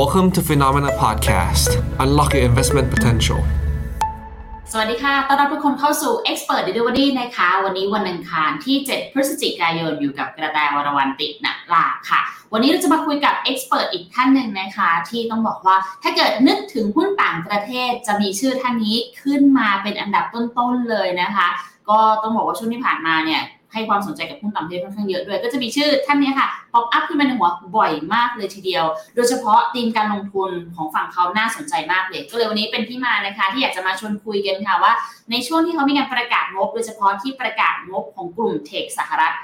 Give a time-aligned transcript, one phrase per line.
[0.00, 1.68] Welcome to Phenomena Podcast.
[2.04, 3.40] Unlock your investment potential.
[4.72, 12.20] สวัสดีค่ะ ต้อนรับทุกคนเข้าสู่ Expert Delivery นะคะ วันนี้วันอังคารที่ 7 พฤศจิกายน อยู่กับกระแตวรวรรณติณลาค่ะ
[12.52, 21.48] วันนี้เราจะมาคุยกับ Expert อีกท่านหนึ่งนะคะ ที่ต้องบอกว่าถ้าเกิดนึกถึงหุ้นต่างประเทศจะมีชื่อท่านนี้ขึ้นมาเป็นอันดับต้นๆเลยนะคะ
[21.88, 23.42] ก็ต้องบอกว่าช่วงที่ผ่านมาเนี่ย
[23.74, 28.84] ให้ความสนใจกับหุ้นต่างประเทศค่อนข้างเยอะด้วย ก็จะมีชื่อท่านนี้ค่ะป๊อปอัพขึ้นมาในหัวบ่อยมากเลยทีเดียว
[29.14, 34.92] โดยเฉพาะธีมการลงทุนของฝั่งเขาน่าสนใจมากเลย ก็เลยวันนี้เป็นที่มานะคะ ที่อยากจะมาชวนคุยกันค่ะว่า
[35.30, 39.34] ในช่วงที่เขามีการประกาศงบ โดยเฉพาะที่ประกาศงบของกลุ่มเทคสหรัฐ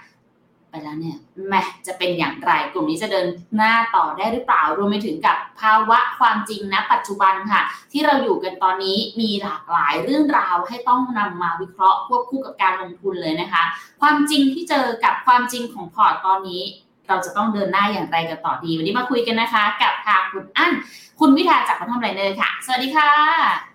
[0.70, 1.16] ไปแล้วเนี่ย
[1.48, 1.54] แหม
[1.86, 7.62] จะเป็นอย่างไรกลุ่มนี้จะเดินหน้าต่อได้หรือเปล่ารวมไปถึงกับภาวะความจริงณปัจจุบันค่ะ
[7.92, 13.62] ที่เราอยู่กันตอนนี้มีหลากหลายเรื่องราวให้ต้องนำมาวิเคราะห์ควบคู่กับการลงทุนเลยนะคะ
[14.00, 16.62] ความจริงที่เจอกับความจริงของพอร์ตตอนนี้
[17.08, 20.72] เราจะต้องเดินหน้าอย่างไรกันต่อดี วันนี้มาคุยกันนะคะ กับทางคุณอั้น
[21.20, 23.12] คุณวิทาจากพัฒนไรเนอร์ค่ะ สวัสดีค่ะ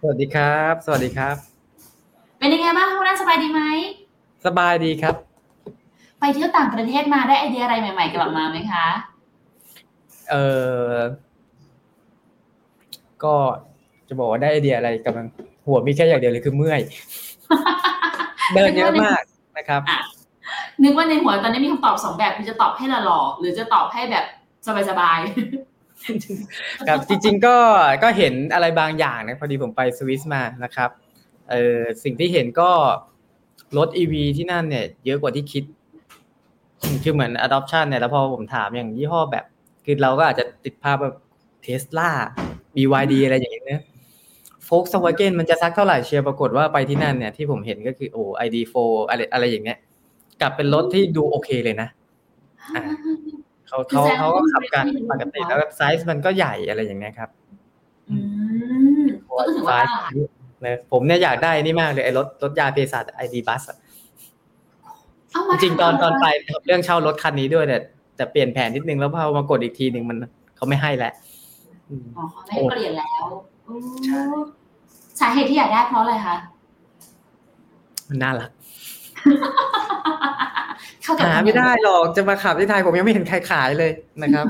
[0.01, 1.35] สวัสดีครับ สวัสดีครับ
[2.39, 3.61] เป็นยังไงบ้างคุณอั้นสบายดีไหม
[4.45, 5.24] สบายดีครับไป
[6.33, 8.87] เที่ยวต่างประเทศมาได้ไอเดียอะไรใหม่ๆกลับมาไหมคะ
[10.29, 10.35] เอ
[10.89, 10.93] อ
[13.23, 13.35] ก็
[14.07, 15.27] จะบอกว่าได้ไอเดียอะไรกำลัง
[15.67, 16.81] หัวมีแค่อย่างเดียวเลยคือเมื่อย
[18.55, 19.21] เดินเยอะมาก
[19.57, 19.81] นะครับ
[20.83, 24.25] นึกว่าในหัวตอนนี้มีคำตอบสองแบบคือจะตอบให้หล่อๆหรือจะตอบให้แบบ
[24.67, 25.19] สบาย
[26.87, 27.57] ครับจริง ๆ ก็
[28.03, 30.89] ก็เห็นอะไรบางอย่างนะพอดีผมไปสวิสมานะครับ
[31.51, 32.69] เออสิ่งที่เห็นก็
[33.77, 35.63] รถ EV ที่นั่นเนี่ย เยอะกว่าที่คิด
[37.03, 39.45] คือเหมือน adoption เนี่ยแล้วพอผมถามอย่างยี่ห้อแบบ
[39.85, 41.15] คือเราก็อาจจะติดภาพแบบ
[41.63, 42.09] เทสลา
[42.75, 43.83] BYD อะไรอย่างเงี้ยนะ
[44.65, 48.75] โฟกสวาเกนมันจะซักเท่าไหร่เชียร์ปรากฏว่าไปที่นั่นเนี่ยที่ผมเห็นก็คือโอ้ ID4
[49.09, 49.77] อะไรอะไรอย่างเงี้ย
[50.41, 51.89] กลับเป็นรถที่ดูโอเคเลยนะ
[52.75, 52.83] อ่า
[53.67, 58.15] เขาเขาเขาก็ขับกันปกติแล้วแบบไซส์มันก็ใหญ่อะไรอย่างเงี้ยครับๆอื
[59.01, 59.05] ม
[59.37, 59.95] ก็ถือว่าไซส์
[60.61, 63.75] เนี่ยผมเนี่ยอยากได้นี่มากเลยไอ้รถรถยาเภสัชไอดีบัสเอา
[65.43, 66.25] จมาริงๆตอนตอนไป
[66.65, 67.81] เรื่องเช่ารถคันนี้ด้วยเนี่ย
[68.15, 70.17] แต่เปลี่ยนแผนนิดนึงแล้วพอมากดอีกทีหนึ่งมัน
[70.55, 71.13] เขาไม่ให้แล้ว
[71.89, 73.23] อืมอ๋อเขาไม่ให้เปลี่ยนแล้ว
[73.65, 73.75] โอ้
[74.05, 74.21] ใช่
[75.19, 76.35] สาเหตุที่อยากได้เพราะอะไรคะ
[78.09, 78.49] มันน่ารัก
[81.03, 83.91] เข้ากับหาไม่ได้หรอกจะมาขับที่ไทยผมยังไม่เห็นใครขายเลย
[84.21, 84.45] นะครับ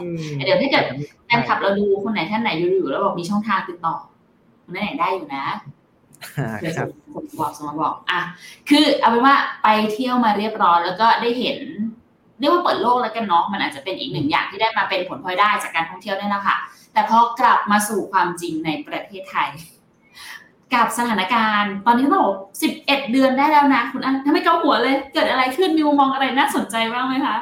[0.00, 0.84] อืมเดี๋ยวถ้าเกิด
[1.26, 3.94] แฟนคลับเราดูคนไหนท่านไหนอยู่ๆแล้วบอกมีช่องทางติดต่อ
[4.64, 5.83] คนไหนได้อยู่นะอ่า
[6.60, 8.20] เดี๋ยวครับส่งบอกส่งมาบอก อะ
[8.68, 11.58] คือเอาเป็นว่าไปเที่ยวมาเรียบร้อยแล้วก็ได้เห็น
[12.38, 16.56] เรียกว่าเปิดโลกแล้วกันเนาะมันอาจจะเป็นอีกหนึ่งอย่างที่ได้มาเป็นผลพลอยได้จากการท่องเที่ยวนี่แหละค่ะ
[16.92, 19.48] แต่พอกลับมาสู่ความจริงในประเทศไทย
[20.74, 27.36] กับสถานการณ์ ตอนนี้ต้องบอกสิบเอ็ดเดือนได้แล้วนะ คุณอันทำไมเกาหัวเลย เกิดอะไรขึ้นมีมุมมองอะไรน่าสนใจบ้างไหมคะ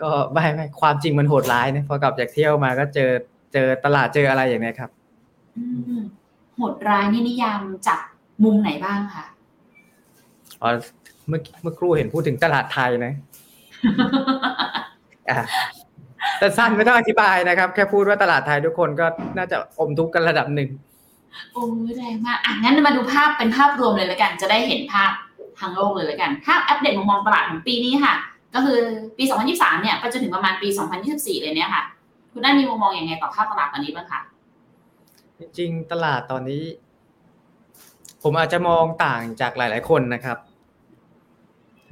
[0.00, 3.10] ก็ไม่ไม่ความจริงมันโหดร้ายนะพอกลับจากเที่ยวมาก็เจอ
[3.52, 4.90] เจอตลาดเจออะไรอย่างเนี้ยครับ
[5.56, 5.64] อื
[5.98, 6.00] ม
[6.56, 8.00] โหดร้ายนี่นิยามจาก
[8.44, 9.24] มุมไหนบ้างคะ
[10.62, 10.70] อ๋อ
[11.28, 13.12] เมื่อเมื่อครู่เห็นพูดถึงตลาดไทยนะ
[15.30, 15.44] อะ
[16.38, 19.06] แต่สั้นไม่ต้องอธิบายนะครับ แค่พูดว่าตลาดไทยทุกคนก็
[19.36, 20.68] น่าจะอมทุกข์กันระดับหนึ่ง
[21.52, 25.10] โอ้ยแรงมากอะงั้นมาดูภาพเป็นภาพรวมเลยแล้วกัน จะได้เห็นภาพ
[25.60, 28.14] ทางโลกเลยแล้วกันภาพอัปเดตมุมมองตลาดของปีนี้ค่ะ
[28.54, 28.78] ก็คือ
[29.18, 30.68] ปี 2023 เนี่ยไปจนถึงประมาณปี
[31.06, 31.82] 2024 เลยเนี่ยค่ะ
[32.32, 34.20] คุณได้มีมุมมองยังไงต่อภาพตลาดตอนนี้บ้างคะ
[35.38, 36.62] จริงๆตลาดตอนนี้
[38.22, 40.38] ผมอาจจะมองต่างจากหลาย ๆ คนนะครับ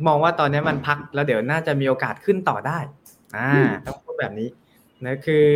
[0.07, 2.79] มองว่าตอนนี้มันพักแล้วเดี๋ยวน่าจะมีโอกาสขึ้นต่อได้
[3.37, 3.49] อ่า
[3.87, 4.49] ต้องพูดแบบนี้
[5.07, 5.49] นะคือ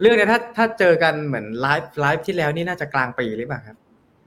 [0.00, 3.76] เรื่องเนี้ยถ้าถ้าเจอกันเหมือนไลฟ์ไลฟ์ที่แล้วนี่น่าจะกลางปีหรือเปล่าครับ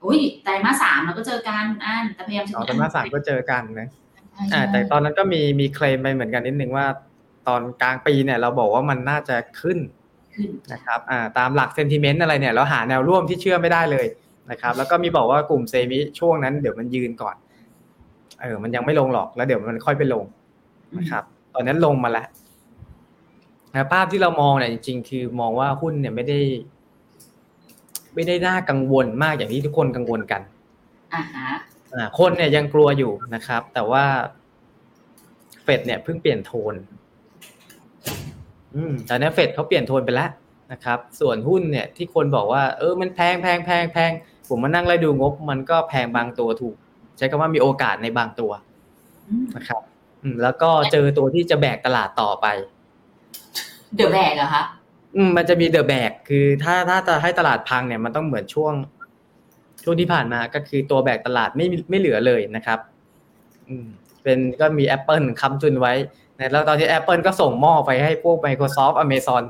[0.06, 3.88] อุ้ยไตรมาสสามเราก็เจอกันคุณอันแต่พยายามจะอ๋อแต่มาสามก็เจอกันนะ
[4.34, 6.86] ใช่อ่าแต่ตอนนั้นก็มีมีเคลมไปเหมือนกันนิดนึงว่า
[7.48, 9.78] ตอนกลางปีเนี่ย เราบอกว่ามันน่าจะขึ้น
[10.36, 14.06] ขึ้นนะครับอ่าตามหลักเซนติเมนต์อะไรเนี่ยเราหาแนวร่วมที่เชื่อไม่ได้เลย
[14.52, 17.36] นะครับแล้วก็มีบอกว่ากลุ่มเซมิช่วงนั้นเดี๋ยวมันยืนก่อน
[18.42, 20.24] เออมันยังไม่ลงหรอกแล้วเดี๋ยวมันค่อยไปลง
[20.98, 21.24] นะครับ
[21.54, 22.28] ตอนนั้นลงมาแล้ว
[23.74, 26.40] นะภาพที่เรามองเนี่ยจริง ๆ คือมองว่าหุ้นเนี่ยไม่ได้
[28.16, 30.42] ไม่ได้น่ากังวลมากอย่างที่ทุกคนกังวลกัน
[31.14, 31.50] อ่าฮะ
[31.94, 34.04] อ่าคนเนี่ยยังกลัวอยู่นะครับ แต่ว่า
[35.64, 36.74] เฟดเนี่ยเพิ่งเปลี่ยนโทน
[38.76, 40.30] อืมตอนนี้เฟดเขาเปลี่ยนโทนไปแล้ว
[40.72, 44.12] นะครับ ส่วนหุ้นเนี่ยที่คนบอกว่าเออมันแพงแพงแพงแพง
[44.50, 46.76] ผมมานั่งไล่ดูงบ มันก็แพงบางตัวถูก
[47.18, 48.52] ใช้คำว่ามีโอกาสในบางตัว
[49.30, 49.82] อืมนะครับ
[50.24, 52.46] อืมแล้วก็เจอตัวที่จะแบกตลาดต่อไป
[53.96, 54.64] เดอะแบกอะคะ
[55.16, 58.74] อืมมันจะมีเดอะแบกคือถ้าถ้าจะให้ตลาดพังเนี่ยมันต้องเหมือนช่วง
[59.84, 62.80] ช่วงที่ผ่านมาก็คือตัวแบกตลาดไม่มีไม่เหลือเลยนะครับ
[63.70, 63.88] อืม
[64.24, 69.44] เป็นก็มี Apple ค้ำจุนไว้นะ แล้วตอนที่ Apple ก็ส่งหม้อไปให้พวก Microsoft Amazon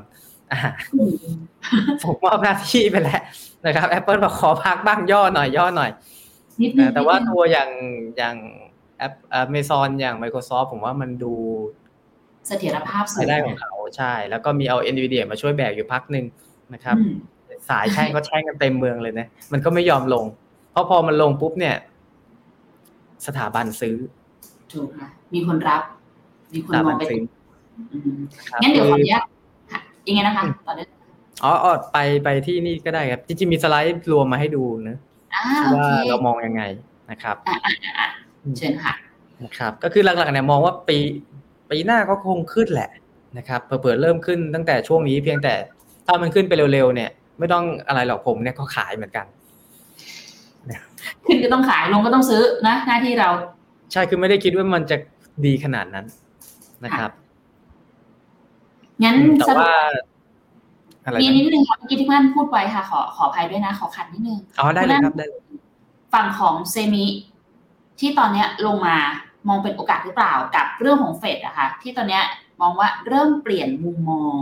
[0.52, 0.60] อ่า
[2.04, 3.22] ผมมอบหน้าที่ไปแล้ว
[3.66, 5.90] นะครับ Apple บอกขอพักบ้างย่อหน่อยย่อหน่อย
[6.62, 7.70] นิดนึงแต่ว่าตัวอย่าง
[8.16, 8.36] อย่าง
[8.98, 11.34] แอป Amazon อย่าง Microsoft ผมว่ามันดู
[12.46, 16.24] เสถียรภาพสูรางยได้ของเขาใช่ แล้วก็มีเอา Nvidia มาช่วยแบกอยู่พักหนึ่ง
[16.74, 17.14] นะครับอืม
[17.68, 20.24] สายแช่งก็แช่งกันเต็มเมืองเลยนะ มันก็ไม่ยอมลง
[20.70, 21.76] เพราะพอมันลงปุ๊บเนี่ย
[23.26, 23.96] สถาบันซื้อ
[24.72, 25.82] ถูกค่ะ มีคนรับ
[26.54, 27.22] มีคนสถามอบังนไปซื้อ
[27.92, 28.18] อืม
[28.50, 29.22] ครับงั้นเดี๋ยวขออนุญาต
[29.72, 30.88] ค่ะยังไงนะคะต่อเนื่อง
[31.44, 34.96] อ๋ออ๋อไปไปที่นี่ก็ได้ครับ จริงๆมีสไลด์รวมมาให้ดูนะ
[35.34, 36.62] อ่าโอว่าเคเรามองยังไง
[37.10, 38.08] นะครับอ่าอ่าอ่า
[38.58, 38.94] เชิญค่ะ
[39.44, 40.98] นะครับ ก็คือหลักๆเนี่ยมองว่าปี
[41.70, 42.90] ปีหน้าก็คงขึ้นแหละ
[43.38, 45.54] นะครับเผื่อๆเริ่มขึ้นตั้งแต่ช่วงนี้เพียงแต่
[46.06, 49.26] ถ้ามันขึ้นไปเร็วๆเนี่ย ไม่ต้องอะไรหรอกผมเนี่ยก็ขายเหมือนกัน
[51.26, 53.28] ขึ้นก็ต้องขายลงก็ต้องซื้อนะหน้าที่เรา
[53.92, 54.96] ใช่คือไม่ได้คิดว่ามันจะ
[55.46, 56.06] ดีขนาดนั้น
[56.84, 57.10] นะครับ
[59.04, 59.76] งั้นแต่สรุปว่า
[61.04, 65.42] อะไรมีนะนิดนึงค่ะเมื่อกี้ที่ท่านพูดไว้ค่ะ ขอขออภัยด้วยนะ ขอขัดนิดนึงอ๋อได้เลยครับได้เลย
[66.14, 67.06] ฝั่งของเซมิ
[68.00, 68.96] ที่ตอนเนี้ยลงมา
[69.48, 72.22] มองเป็นโอกาสหรือเปล่ากับเรื่องของเฟดอะค่ะ ที่ตอนเนี้ย
[72.60, 74.36] มองว่าเริ่มเปลี่ยนมุมมอง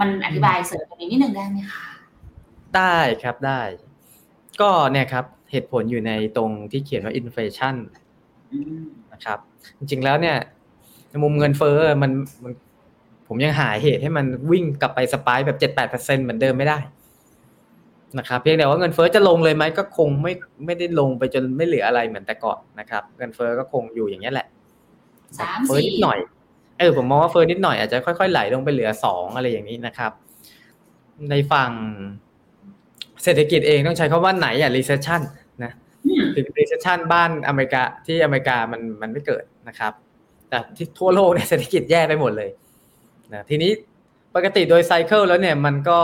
[0.00, 1.86] มันอธิบายเสริมตรงนี้นิดนึงได้ไหมคะ
[2.76, 3.60] ได้ครับได้
[4.60, 7.74] ก็เนี่ยครับ เหตุผลอยู่ในตรงที่เขียนว่า inflation
[8.52, 9.38] อืมนะครับ
[9.78, 10.36] จริงๆแล้วเนี่ย
[11.10, 12.12] ในมุมเงินเฟ้อมัน
[12.44, 12.52] มัน
[13.28, 16.78] ผมยังหาเหตุให้มันวิ่งกลับไปสปายแบบเจ็ดแปดเปอร์เซ็นเหมือนเดิมไม่ได้
[18.18, 20.32] นะครับเพียงแต่ว่าเงินเฟ้อจะลงเลยไหมก็คงไม่
[20.64, 24.46] ไม่ได้ลงไปจนไม่เหลืออะไรเหมือนแต่ก่อนนะครับ เงินเฟ้อก็คงอยู่อย่างนี้ยแหละ
[25.38, 26.18] สามเฟ้อสี่นิดหน่อย
[26.78, 30.12] เออผมมองว่าเฟ้อนิดหน่อยอาจจะค่อยๆไหลลงไปเหลือสองอะไรอย่างนี้นะครับ
[31.30, 31.70] ในฝั่ง
[33.22, 35.45] เศรษฐกิจเองต้องใช้คำว่าไหนอะ recession นะอืม
[36.36, 39.92] ถึง recession บ้านอเมริกาที่อเมริกามันมันไม่เกิดนะครับ
[40.48, 42.50] แต่ที่ทั่วโลกเนี่ยเศรษฐกิจแย่ไปหมดเลย
[43.32, 43.70] นะทีนี้
[44.34, 45.98] ปกติโดยไซเคิลแล้วเนี่ยมันก็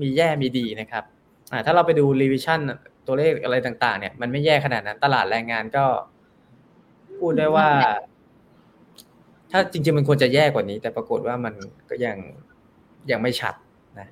[0.00, 1.04] มีแย่มีดีนะครับ
[1.52, 2.60] อ่าถ้าเราไปดู revision
[3.06, 5.84] ตัวเลขอะไรต่างๆ เนี่ยมันไม่แย่ขนาดนั้น ตลาดแรงงานก็
[7.18, 7.68] พูดได้ว่า
[9.50, 11.54] ถ้าจริง ๆ มันควรจะแย่กว่านี้ แต่ปรากฏว่ามัน
[11.90, 12.16] ก็ยัง
[13.10, 13.54] ยังไม่ชัด
[13.98, 14.08] นะ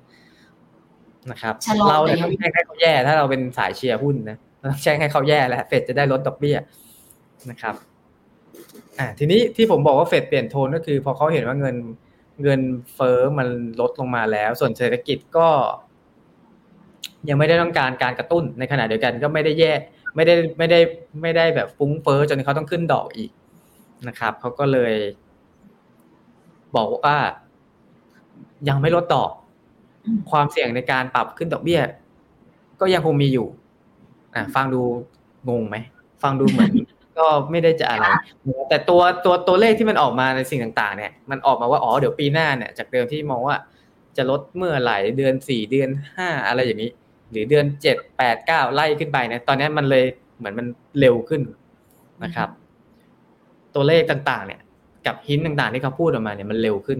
[1.31, 6.57] นะครับชะลอเราเนี่ยแต่ยัต้องงแจ้งให้เขาแย่ถ้าเราเป็นสายเชียร์หุ้นนะเรา ต้องแจ้งให้เขาแย่แล้วเฟดจะได้ลดดอกเบี้ย
[7.49, 7.75] นะครับ
[8.99, 11.75] อ่าทีนี้ที่ผมบอกว่าเฟดเปลี่ยนโทนก็คือพอเขาเห็นว่าเงิน
[12.43, 12.61] เงิน
[12.93, 13.47] เฟ้อมัน
[13.81, 15.47] ลดลงมาแล้ว ส่วนเศรษฐกิจก็
[17.29, 19.73] ยังไม่ได้ต้องการการกระตุ้นในขณะเดียวกันก็ไม่ได้แย่
[20.15, 20.79] ไม่ได้ไม่ได้
[21.21, 23.31] ไม่ได้แบบฟุ้งเฟ้อจนเขาต้องขึ้นดอกอีก
[24.07, 24.93] นะครับเขาก็เลย
[26.75, 27.17] บอกว่า
[28.69, 29.31] ยังไม่ลดดอก
[30.05, 31.81] อืมความเสี่ยงในการปรับขึ้นดอกเบี้ย
[32.79, 33.47] ก็ยังคงมีอยู่
[34.35, 34.81] อะฟังดู
[35.49, 35.75] งงไหม
[36.23, 36.71] ฟังดูเหมือน
[37.17, 38.05] ก็ไม่ได้จะอะไร
[38.69, 43.55] แต่ตัวตัวตัวเลขที่มันออกมาในสิ่งต่าง ๆ เนี่ยมันออกมาว่าอ๋อเดี๋ยวปีหน้าเนี่ย จากเดิมที่มองว่า
[44.17, 46.91] จะลดเมื่อไหร่เดือนสี่เดือนห้าอะไรอย่างนี้
[47.31, 50.05] หรือเดือนเจ็ดแปดเก้าไล่ขึ้นไปเนี่ยตอนนี้มันเลย
[50.37, 50.67] เหมือนมัน
[50.99, 51.41] เร็วขึ้น
[52.23, 52.49] นะครับ
[53.75, 54.59] ตัวเลขต่างๆ เนี่ย
[55.05, 56.99] กับหินต่างๆ ที่เขาพูดออกมาเนี่ยมันเร็วขึ้น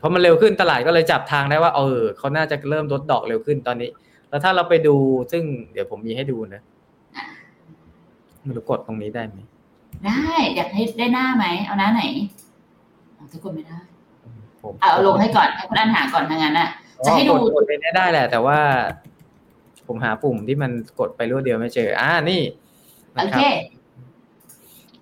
[0.00, 3.88] เพราะมันเร็วขึ้นตลาดก็เลยจับทางได้ว่าเออเขาน่าจะเริ่มลดดอกเร็วขึ้นตอนนี้
[4.34, 4.96] แล้วถ้าเราไปดู
[5.32, 6.62] ซึ่งเดี๋ยวผมมีให้ดูนะ
[8.42, 9.38] ไม่รู้กดตรงนี้ได้ไหม
[10.04, 10.20] ได้
[10.56, 12.02] อยากให้ได้หน้าไหม เอาหน้าไหน
[13.14, 13.78] เอาทุกคนไม่ได้
[14.62, 16.68] ผมเอาเอาลงให้ก่อนให้คุณอันหาก่อนทางนั้นน่ะ
[17.04, 18.58] จะให้ดูอ๋อกกดในนี้ได้แหละ แต่ว่า
[19.86, 22.40] ผมหาปุ่มที่มันกดไปรวดเดียวไม่เจอ อ่านี่
[23.14, 23.54] โอนะครัเคบ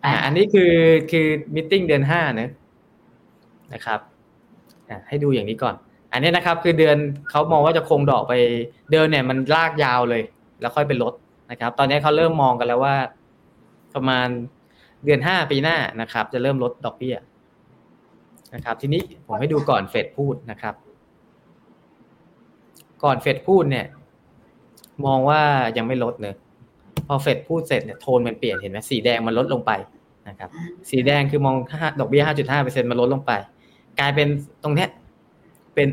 [0.04, 0.72] อ่า อันนี้คือ
[1.10, 2.48] คือมิ팅เดือนห้านะ
[3.72, 4.00] นะครับ
[4.88, 5.74] อ่าให้ดูอย่างนี้ก่อน
[6.12, 6.96] อันนี้นะครับคือเดือน
[7.30, 8.34] เขามองว่าจะคงดอกไป
[8.92, 10.22] เดินเนี่ยมันลากยาวเลย
[10.60, 11.14] แล้วค่อยไปลด
[11.50, 12.96] นะครับ ตอนนี้เขาเริ่มมองกันแล้วว่า
[13.94, 14.28] ประมาณ
[15.04, 17.16] เดือนห้าปีหน้านะครับ จะเริ่มลดดอกเบี้ย
[18.54, 20.74] นะครับ ทีนี้ผมให้ดูก่อนเฟดพูดนะครับ
[23.02, 23.86] ก่อนเฟดพูดเนี่ย
[25.06, 25.40] มองว่า
[25.76, 26.36] ยังไม่ลดเนอะ
[27.06, 29.72] พอเฟดพูดเสร็จเนี่ยโทนมันเปลี่ยนเห็นไหมสีแดงมันลดลงไป
[30.28, 30.50] นะครับ
[30.90, 33.32] สีแดงคือมองห้าดอกเบี้ย 5.5เปอร์เซ็นต์มันลดลงไป
[33.98, 34.28] กลายเป็น
[34.62, 34.88] ตรงเนี้ย
[35.74, 35.88] เป็น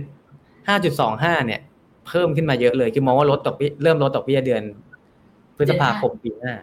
[0.72, 1.62] 5.25 เนี่ย
[2.08, 4.64] เพิ่มขึ้นมาเยอะเลย คือมองว่าลดดอกเบี้ยเริ่มลดดอกเบี้ยเดือน
[5.58, 6.54] พฤษภาคมปีหน้า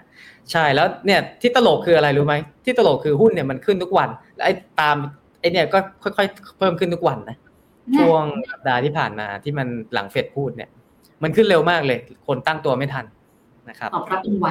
[0.53, 4.97] ใช่แล้วเนี่ยที่ตลกคืออะไรรู้ไหมที่ตลกคือหุ้นเนี่ยมันขึ้นทุกวันแล้วไอ้ตาม
[5.41, 7.37] ไอ้เนี่ยก็ค่อยๆ เพิ่มขึ้นทุกวันนะ
[7.99, 10.71] ช่วงสัปดาห์ที่ผ่านมาที่มันหลังเฟดพูดเนี่ย
[11.23, 13.05] มันขึ้นเร็วมากเลย คนตั้งตัวไม่ทัน
[13.69, 14.49] นะครับตอบรับเป็นไว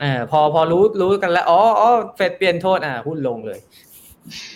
[0.00, 3.58] เออพอพอรู้รู้กันแล้วอ๋ออ๋อเฟดเปลี่ยนโทษอ่าหุ้นลงเลย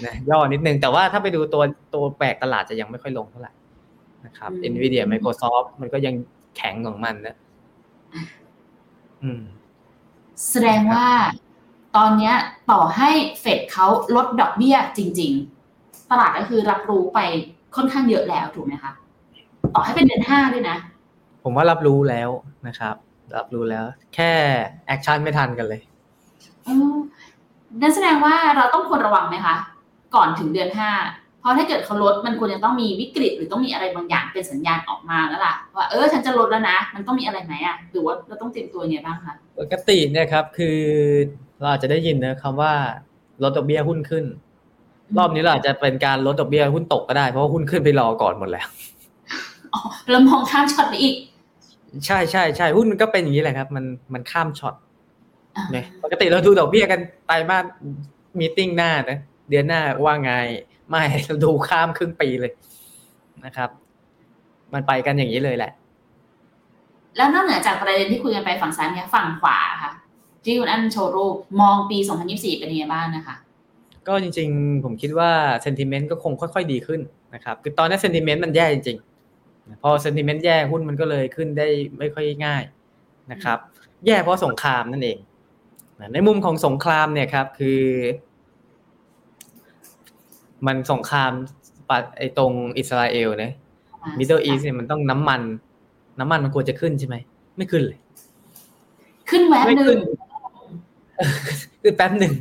[0.05, 1.63] นะย่อนิดนึง แต่ว่าถ้าไปดูตัว
[1.95, 3.53] ตัวแปลกตลาดจะยังไม่ค่อยลงเท่าไหร่
[4.27, 6.15] นะครับ Nvidia Microsoft มันก็ยัง
[6.57, 7.37] แข็งของมันนะ
[9.23, 9.43] อืม
[10.51, 11.07] แสดงว่า
[11.97, 12.35] ตอนเนี้ย
[12.71, 13.11] ต่อให้
[13.41, 15.33] เฟดเขาลดดอกเบี้ยจริง
[15.73, 17.19] ๆ ตลาดก็คือรับรู้ไป
[17.77, 18.93] ค่อนข้างเยอะแล้วถูกไหมคะ
[19.75, 20.77] ต่อให้เป็นเดือนห้าด้วยนะ
[21.45, 22.29] ผมว่ารับรู้แล้ว
[22.69, 22.95] นะครับ
[23.37, 23.85] รับรู้แล้ว
[24.15, 24.33] แค่
[24.87, 25.81] แอคชั่นไม่ทันกันเลย
[26.67, 26.97] ออ
[27.81, 29.57] นั่นแสดงว่าเราต้องควรระวังไหมคะ
[30.15, 30.91] ก่อนถึงเดือนห้า
[31.41, 40.79] เพราะถ้าเกิดเขาลดมันควรจะต้องมีวิกฤต หรือต้องมีอะไรบางอย่างเป็นสัญญาณออกมาแล้วล่ะว่าเออฉันจะลดแล้วนะ มันต้องมีอะไรไหมอะหรือว่าเราต้องเตรียมตัวยังไงบ้างคะปกติเนี่ยครับคือ
[41.61, 42.73] เราอาจจะได้ยินนะคำว่า
[43.43, 44.25] ลดดอกเบี้ยหุ้นขึ้น
[45.19, 48.67] รอบนี้เราอาจจะเป็นการลดดอกเบี้ยหุ้นตกก็ได้เพราะว่าหุ้นขึ้นไปรอก่อนหมดแล้ว
[49.75, 51.15] อ๋อเรามองข้ามช็อตไปอีก
[52.07, 53.85] ใช่ใช่ใช่หุ้นมันก็เป็นอย่างนี้แหละครับ มัน
[54.15, 57.65] มันข้ามช็อตอ่าเนี่ยปกติเราดูดอกเบี้ยกันไตรมาส
[58.39, 59.19] มีติ้งหน้านะ
[59.51, 60.33] เดือนหน้าว่าไง
[60.91, 62.53] ไม่เราดูข้ามครึ่งปีเลย
[63.45, 63.71] นะครับ
[64.75, 65.73] มันไปกันอย่างนี้เลยแหละ
[67.17, 69.93] แล้วนอกเหนือจากประเด็นที่คุยกันไปฝั่งซ้ายเนี่ยฝั่งขวาค่ะ
[70.45, 71.99] ที่คุณอันโชว์รูปมองปี
[72.29, 73.37] 2024 เป็นยังไงบ้างนะคะ
[74.09, 75.31] ก็จริงๆ ผมคิดว่า
[75.63, 77.01] sentiment ก็คงค่อยๆ ดีขึ้น
[77.35, 82.63] นะครับ คือตอนนี้ sentiment มันแย่จริงๆ พอ sentiment แย่หุ้นมันก็เลยขึ้นได้ไม่ค่อยง่าย
[83.33, 83.59] นะครับ
[84.07, 85.19] แย่เพราะสงครามนั่นเอง
[86.13, 87.83] ในมุมของสงครามเนี่ยครับคือ
[90.67, 91.33] มันสงคราม
[91.89, 93.53] ปะไอตรงอิสราเอลนะ
[94.19, 95.43] Middle East เนี่ยมันต้องน้ำมัน
[96.21, 97.17] น้ำมันมันควรจะขึ้นใช่ไหม
[97.57, 97.99] ไม่ขึ้นเลย
[99.31, 100.01] ขึ้นแวบไม่หนึ่ขึ้งน
[101.83, 102.33] คือแป๊บหนึ่ง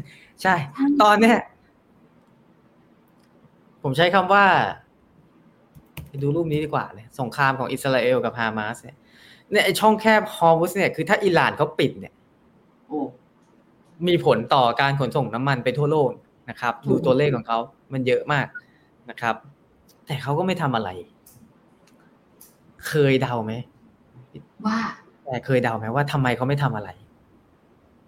[0.41, 0.55] ใช่
[1.01, 1.37] ตอนเนี้ย
[3.83, 4.45] ผมใช้คำว่า
[6.07, 8.97] ไปดูรูปนี้ดีกว่าเลยสงครามของอิสราเอลกับฮามาสเนี่ย
[9.51, 12.13] เนี่ยไอช่องแคบฮอร์มุสเนี่ยคือถ้าอิหร่านเขาปิดเนี่ย
[12.87, 12.99] โอ้
[14.07, 16.09] มีผลต่อการขนส่งน้ำมันไปทั่วโลก
[16.49, 17.59] นะครับ ดูตัวเลขของเขา
[17.93, 18.47] มันเยอะมาก
[19.09, 19.35] นะครับ
[20.05, 20.89] แต่เขาก็ไม่ทำอะไร
[22.87, 23.53] เคยเดาไหม
[24.65, 24.79] ว่า
[25.25, 26.89] แต่เคยเดาไหมว่าทำไมเขาไม่ทำอะไร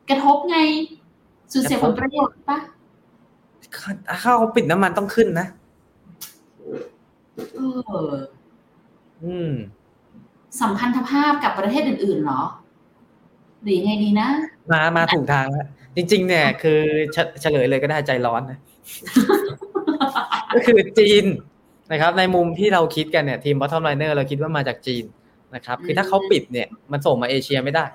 [0.10, 0.58] กระทบไง
[1.52, 2.60] สูญเสียผลประโยชน์ปะ
[4.08, 5.48] ถ้าเขาปิดน้ำมันต้องขึ้นนะ
[7.56, 7.62] เอ
[8.12, 8.14] อ
[9.24, 9.52] อืม
[10.62, 12.42] สัมพันธภาพกับประเทศอื่นๆเหรอ
[13.62, 14.30] หรือยังไงดีนะ
[14.72, 16.80] มามาถูกทางแล้วจริง ๆ เนี่ย คือ
[17.14, 18.60] เฉเฉลยเลยก็ได้ใจร้อนนะ
[20.54, 21.26] ก็คือจีน
[21.92, 25.04] นะครับ ในมุมที่เราคิดกันเนี่ยทีม bottom liner เราคิดว่ามาจากจีน
[25.56, 27.86] นะครับ คือถ้าเขาปิดเนี่ย มันส่งมาเอเชียไม่ได้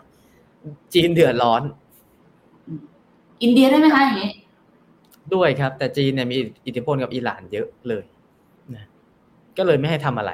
[0.94, 1.62] จีนเดือดร้อน
[3.42, 4.30] อินเดียได้ไหมคะอย่างนี้
[5.34, 8.04] ด้วยครับ แต่จีนเนี่ยมีอิทธิพลกับอิหร่านเยอะเลย
[8.74, 8.84] นะ
[9.58, 10.30] ก็เลยไม่ให้ทำอะไร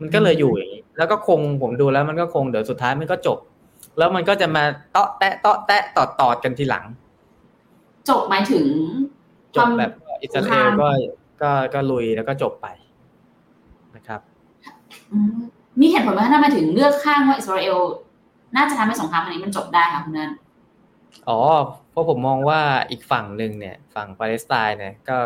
[0.00, 3.38] มันก็เลยอยู่อย่างนี้ แล้วก็คงผมดูแล้วมันก็คงเดี๋ยวสุดท้ายมันก็จบ
[3.98, 6.84] แล้วมันก็จะมาเตาะแตะเตาะแตะต่อต่อกันทีหลัง
[8.08, 8.66] จบหมายถึง
[9.56, 9.92] จบแบบ
[10.22, 10.88] อิสราเอลก็
[11.42, 12.66] ก็ก็ลุยแล้วก็จบไป
[13.96, 14.20] นะครับ
[15.12, 15.38] อืม
[15.80, 17.78] มีเหตุผลไหมคะทำไมถึงเลือกข้างว่าอิสราเอล
[18.56, 20.30] น่าจะทำให้สงครามครั้งนี้มันจบได้ค่ะคุณนัน
[21.28, 21.38] อ๋อ
[21.90, 25.18] เพราะผมมองว่าอีกฝั่งหนึ่งเนี่ย ฝั่งปาเลสไตน์เนี่ยก็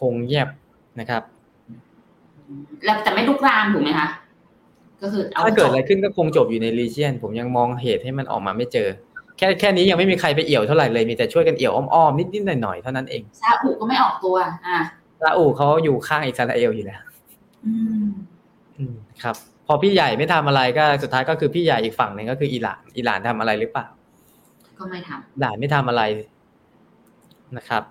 [0.00, 0.48] คงเงียบ
[1.00, 1.22] นะครับ
[2.84, 4.08] แล้วแต่ไม่ลุกรามถูกไหมคะ
[5.02, 8.88] ก็คือเอาถ้าเกิดอะไรจบขึ้นก็คงจบอยู่ในรีเจียนผมยังมองเหตุให้มันออกมาไม่เจอ
[9.38, 14.36] แค่แค่นี้ยังไม่มีใครไปเอี่ยวเท่าไหร่เลยมีแต่ช่วยกันเอี่ยวอ้อมๆนิดๆหน่อยๆเท่านั้นเองซาอุก็ไม่ออกตัว
[14.66, 14.78] อะ
[15.20, 17.00] ซาอุเขาอยู่ข้างอิสราเอลอยู่แล้ว
[17.66, 18.06] อืม
[18.78, 19.36] อืมครับ
[19.66, 23.86] พอพี่ใหญ่ไม่ทำอะไรก็สุดท้ายก็คือพี่ใหญ่อีกฝั่งหนึ่งก็คืออิหร่านอิหร่านทำอะไรหรือเปล่า
[24.78, 26.02] ก็ไม่ทำอิหร่านไม่ทำอะไร
[27.56, 27.82] นะครับ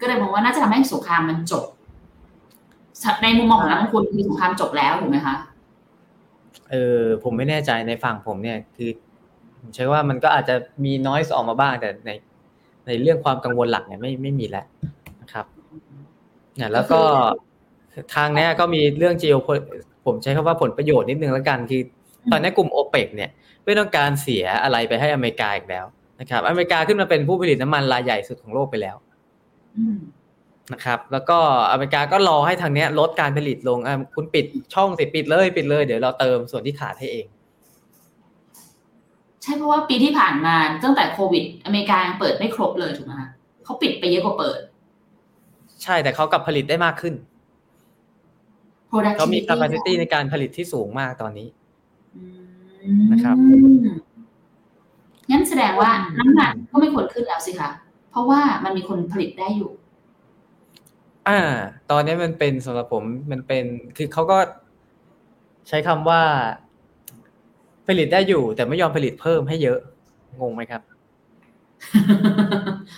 [0.00, 1.64] ก็เลยมองว่าน่าจะทำให้สงครามมันจบ
[3.22, 5.34] ในมุมมองของนักลงทุนคือสงครามจบแล้วถูกไหมคะ
[6.70, 8.90] เออผมไม่แน่ใจในฝั่งผมเนี่ยคือ
[9.60, 12.10] ผมใช้ว่ามันก็อาจจะมีน้อยออกมาบ้างแต่ใน
[12.86, 14.66] ในเรื่องความกังวลหลักเนี่ยไม่ไม่มีแล้ว
[15.22, 15.46] นะครับ
[16.56, 17.00] เนี่ยแล้วก็
[18.14, 19.38] ทางเนี้ยก็มีเรื่อง geo
[20.06, 21.82] ผมใช้คำว่าผลประโยชน์นิดนึงแล้วกันคือ
[22.30, 23.30] ตอนนี้กลุ่มโอเปกเนี่ย
[23.64, 25.84] ไม่ต้องการเสียอะไรไปให้อเมริกาอีกแล้ว
[26.20, 28.96] นะครับ อเมริกาขึ้นมาเป็นผู้ผลิตน้ำมันรายใหญ่สุดของโลกไปแล้ว
[29.76, 29.98] อืม
[30.72, 31.38] นะครับ แล้วก็
[31.70, 34.44] อเมริกาก็รอให้ทางเนี้ยลดการผลิตลงอะคุณปิด
[34.74, 37.26] ช่องสิปิดเลยปิดเลย เดี๋ยวเราเติมส่วนที่ขาดให้เอง
[39.42, 40.54] ใช่เพราะว่าปีที่ผ่านมา
[40.84, 43.28] ตั้งแต่โควิด อเมริกายังเปิดไม่ครบเลยถูกไหมคะ
[43.64, 44.60] เขาปิดไปเยอะกว่าเปิด
[45.82, 47.14] ใช่แต่เขากลับผลิตได้มากขึ้น
[49.16, 51.48] เขามี capacity ในการผลิตที่สูงมากตอนนี้
[52.16, 52.24] อื
[53.00, 53.36] มนะครับ
[55.30, 57.70] งั้นแสดงว่าน้ำมันก็ไม่ควรขึ้นแล้วสิคะ
[58.10, 59.70] เพราะว่ามันมีคนผลิตได้อยู่
[61.28, 61.40] อ่า
[61.90, 63.64] ตอนนี้มันเป็นสำหรับผมมันเป็น
[63.96, 64.38] คือเขาก็
[65.68, 66.22] ใช้คำว่า
[67.86, 69.78] ผลิตได้อยู่ แต่ไม่ยอมผลิตเพิ่มให้เยอะ
[70.40, 70.82] งงไหมครับ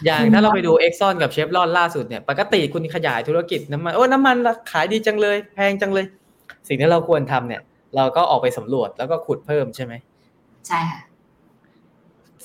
[0.05, 4.37] อย่างถ้าเราไปดูเอ็กซอนกับเชฟรอนล่าสุดเนี่ย ปกติคุณขยายธุรกิจน้ำมัน โอ้น้ำมัน
[4.73, 6.07] ขายดีจังเลย แพงจังเลย
[6.69, 7.63] สิ่งที่เราควรทำเนี่ย
[7.97, 9.93] เราก็ออกไปสำรวจแล้วก็ขุดเพิ่มใช่ไหม
[10.67, 11.01] ใช่ค่ะ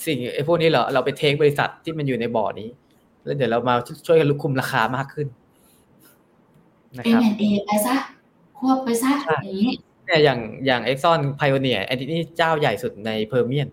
[0.05, 2.69] สิ่งไอ้พวกนี้เหรอเราไป take บริษัทที่มันอยู่ในบ่อนี้
[3.23, 3.75] แล้วเดี๋ยวเรามา
[4.05, 5.27] ช่วยกันลุกคุมราคามากขึ้น
[6.97, 7.95] นะครับ M&A ไปซะ
[8.57, 9.71] ควบไปซะใช่อย่างนี้
[10.05, 13.67] เนี่ยอย่างอย่าง Exxon Pioneer อันนี้เจ้าใหญ่สุดใน Permian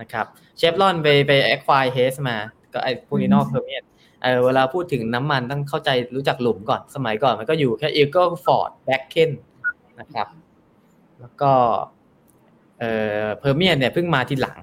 [0.00, 0.26] นะครับ
[0.56, 2.36] เชฟรอนไปไป acquire Hess มา
[2.72, 3.82] ก็ไอ้พวกนี้นอก Permian
[4.22, 9.30] เออเวลาพูดถึงน้ำมันต้องเข้าใจรู้จักหลุมก่อนสมัยก่อนมันก็อยู่แค่ Eagle Ford b a c k e n
[10.00, 10.28] นะครับ
[11.20, 11.52] แล้วก็
[12.78, 12.84] เอ
[13.24, 14.56] อ Permian เนี่ยเพิ่งมาทีหลัง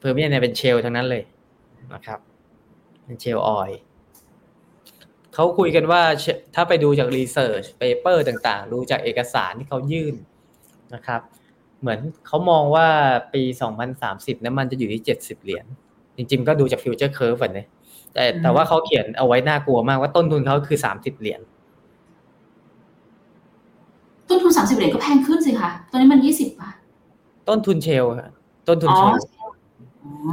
[0.00, 1.22] Permian เนี่ยเป็น shale ทั้งนั้นเลย
[1.94, 2.20] นะครับ
[3.04, 3.70] เป็น shale oil
[5.36, 6.24] เขาคุยกันว่าเช
[6.54, 10.14] ถ้าไปดูจาก research paper ต่างๆ ดูจากเอกสารที่เขายื่น
[10.94, 11.20] นะครับ
[11.80, 12.88] เหมือนเขามองว่า
[13.34, 13.42] ปี
[13.94, 15.64] 2030น้ำมันจะอยู่ที่ 70 เหรียญ
[16.16, 17.68] จริงๆ ก็ดูจาก future curve อะเนี่ย
[18.14, 21.40] แต่แต่ว่าเขาเขียนเอาไว้น่ากลัวมากว่าต้นทุนเขาคือ30เหรียญ
[24.28, 26.76] ต้นทุน30เหรียญก็แพงขึ้นสิคะตอนนี้มัน20บาท
[27.48, 28.30] ต้นทุน shale ครับ
[28.68, 29.54] ต้นทุนอ๋อ shale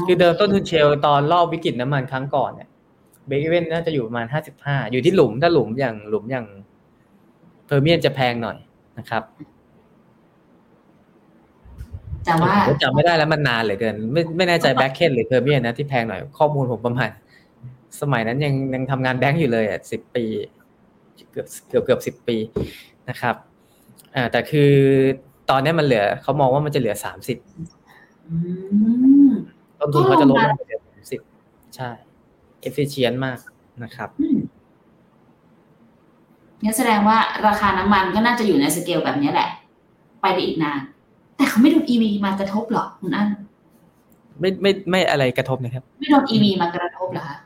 [0.06, 2.70] คือเดิมต้นทุน shale ตอนรอบวิกฤตน้ำมันครั้งก่อนเนี่ย
[3.28, 4.26] break-even น่าจะอยู่ประมาณ
[4.60, 6.46] 55อยู่ที่หลุมถ้าหลุมอย่างหลุมอย่าง
[7.66, 8.58] Permian จะแพงหน่อย
[8.98, 9.24] นะครับ
[12.26, 17.10] แต่ว่าผมจำไม่ได้แล้วมันนานเหลือเกิน ไม่ไม่แน่ใจ Bakken หรือ Permian นะที่แพงหน่อยข้อมูลผมประมาณ
[18.02, 20.26] สมัยนั้นยังยังทำงานแบงก์อยู่เลยอะสิบปี
[21.32, 22.38] เกือบเกือบเกือบสิบปี
[23.10, 23.36] นะครับ
[24.16, 24.72] อ่าแต่คือ
[25.50, 27.38] ตอนนี้มันเหลือเขามองว่ามันจะเหลือสามสิบ
[28.30, 28.36] อื
[29.30, 29.32] ม
[29.80, 31.22] ต้นทุนเขาจะลดก็ลลงงมาไปเหลือสามสิบ
[31.76, 31.90] ใช่
[32.64, 33.38] efficient มาก
[33.84, 34.38] นะครับอืม
[36.64, 37.18] งั้นแสดงว่า
[37.48, 39.50] ราคาน้ำมันก็น่าจะอยู่ในสเกลแบบนี้แหละ
[40.22, 40.80] ไปได้อีกนาน
[41.38, 43.28] แต่เขาไม่โดน EV มากระทบหรอคุณอัน
[44.40, 47.38] ไม่ไม่ไม่อะไรกระทบนะครับ ไม่โดน EV มากระทบเหรอคะ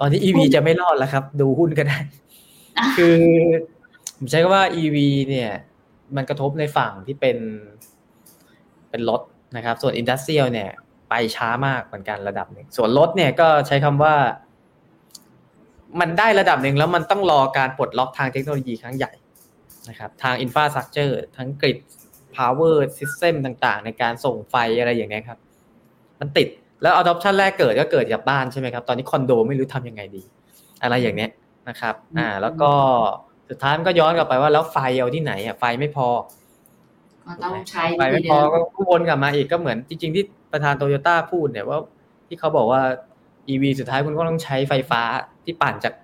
[0.00, 1.98] ตอนนี้ EV จะไม่รอดแล้วครับ ดูหุ้นก็ได้
[2.78, 3.18] อะคือ
[4.16, 4.96] ผมใช้คำว่า EV
[5.28, 5.50] เนี่ย
[6.16, 7.38] มันกระทบในฝั่งที่เป็น
[8.90, 9.20] เป็นรถ
[9.56, 10.70] นะครับ ส่วนอินดัสเ i ียลเนี่ย
[11.10, 14.14] ไปช้ามากเหมือนกันระดับหนึ่งส่วนรถเนี่ยก็ใช้คำว่า
[16.00, 19.12] มันได้ระดับหนึ่งแล้วมันต้องรอการปลดล็อกทางเทคโนโลยีครั้งใหญ่
[19.88, 21.78] นะครับทางอินฟ a าส t ั c เจอร์ทั้งกริด
[22.36, 25.38] power system ต่างๆ ในการส่งไฟอะไรอย่างเงี้ยครับ
[26.20, 26.48] มันติด
[26.82, 30.22] แล้ว adoption แรกเกิดก็เกิดจากบ้านใช่ไหมครับ ตอนนี้คอนโดไม่รู้ทำยังไงดี
[30.82, 31.30] อะไรอย่างเนี้ย
[31.68, 32.70] นะครับอ่าแล้วก็
[33.48, 36.08] สุดท้ายมันก็ย้อนกลับไปว่าแล้วไฟเอาที่ไหนอะไฟไม่พอ
[37.26, 41.78] ก็ต้องใช้ไฟไม่วิธีพอเดิมก็วนกลับมาอีกก็เหมือนจริง ๆ ที่ประธานโตโยต้าพูดเนี่ยว่า
[42.28, 42.80] ที่เขาบอกว่า
[43.48, 45.02] EV สุดท้ายคุณก็ต้องใช้ไฟฟ้า
[45.48, 45.94] ที่ปั่นจาก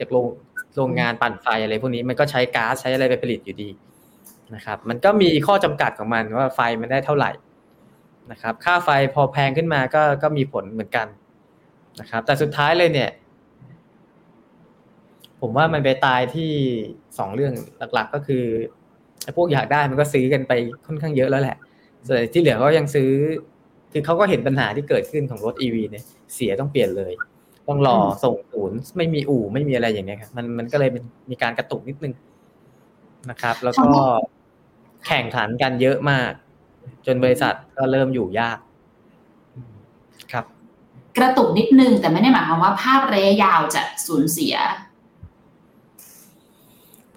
[0.00, 0.26] จากโรง
[0.76, 3.70] โรงงานปั่นไฟอะไรพวกนี้มันก็ใช้ก๊าซใช้อะไรไปผลิตอยู่ดี
[4.54, 7.30] นะครับ มันก็มีข้อจำกัดของมันว่าไฟมันได้เท่าไหร่
[8.30, 11.06] นะครับ ค่าไฟพอแพงขึ้นมาก็ก็มีผลเหมือนกัน
[12.00, 13.10] นะครับ แต่สุดท้ายเลยเนี่ย
[15.40, 16.50] ผมว่ามันไปตายที่
[17.18, 17.54] สองเรื่อง
[17.94, 18.44] หลัก ๆ ก็คือ
[19.24, 20.52] ไอ้พวกอยากได้มันก็ซื้อกันไป
[20.86, 21.56] ค่อนข้างเยอะแล้วแหละ
[22.06, 23.10] ส่วนที่เหลือก็ยังซื้อ
[23.92, 27.12] คือเขาก็เห็นปัญหาที่เกิดขึ้นของรถ EV เนี่ย เสียต้องเปลี่ยนเลย
[27.68, 32.14] ต้องรอส่งศูนย์ไม่มีอู่ไม่มีอะไรอย่างเงี้ยครับมันมันก็เลยเป็นมีการกระตุกนิดนึง
[33.30, 33.90] นะครับ แล้วก็
[35.06, 36.32] แข่งขันกันเยอะมาก
[37.06, 38.58] จนบริษัทก็เริ่มอยู่ยาก
[40.32, 40.44] ครับ
[41.16, 44.54] กระตุกนิดนึง แต่ไม่ได้หมายความว่าภาพระยะยาวจะสูญเสีย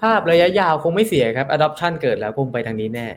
[0.02, 3.08] ภาพระยะยาวคงไม่เสียครับ adoption เกิดแล้วคงไปทางนี้แน่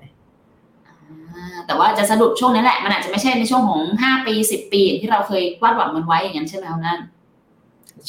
[1.34, 7.00] อ่าแต่ว่าจะสะดุดช่วงนี้แหละ มันอาจจะไม่ใช่ในช่วงของห้าปีสิบปีอย่างที่เราเคยวาดหวังมันไว้อย่างนั้นใช่ไหมครับนั่น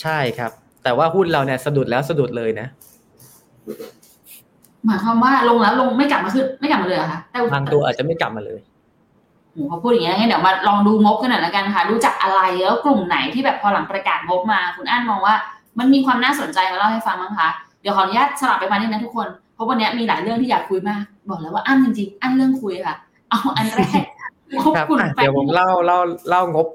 [0.02, 0.52] ใช่ครับ
[0.84, 2.68] แต่ว่าหุ้นเราเนี่ยสะดุดแล้วสะดุดเลยนะ
[4.86, 8.60] หมายความว่าลงแล้วลงไม่กลับมาขึ้นไม่กลับมาเลยเหรอคะแต่บางตัวอาจจะไม่กลับมาเลย
[9.52, 15.36] โหเขาพูดอย่างนี้งั้นเดี๋ยวมาลองดูงบกันหน่อยละกันค่ะดูจากอะไรแล้วกลุ่มไหนที่แบบพอหลังประกาศงบมา คุณอั้นมองว่า
[15.80, 17.50] มันมีความน่าสนใจมาเล่าให้ฟังมั้งคะ
[17.82, 22.96] เดี๋ยวขออนุญาตสลับไปมานิดนะทุกคนเพราะวันนี้มีหลายเรื่องที่อยากคุยมาก บอกแล้วว่าอั้นจริงๆอั้นเรื่องคุยค่ะ
[23.30, 24.02] เอาอันแรก
[24.58, 26.00] งบครับกลุ่มอะแฟเดี๋ยวผมเล่าเล่า
[26.30, 26.68] เล่างบ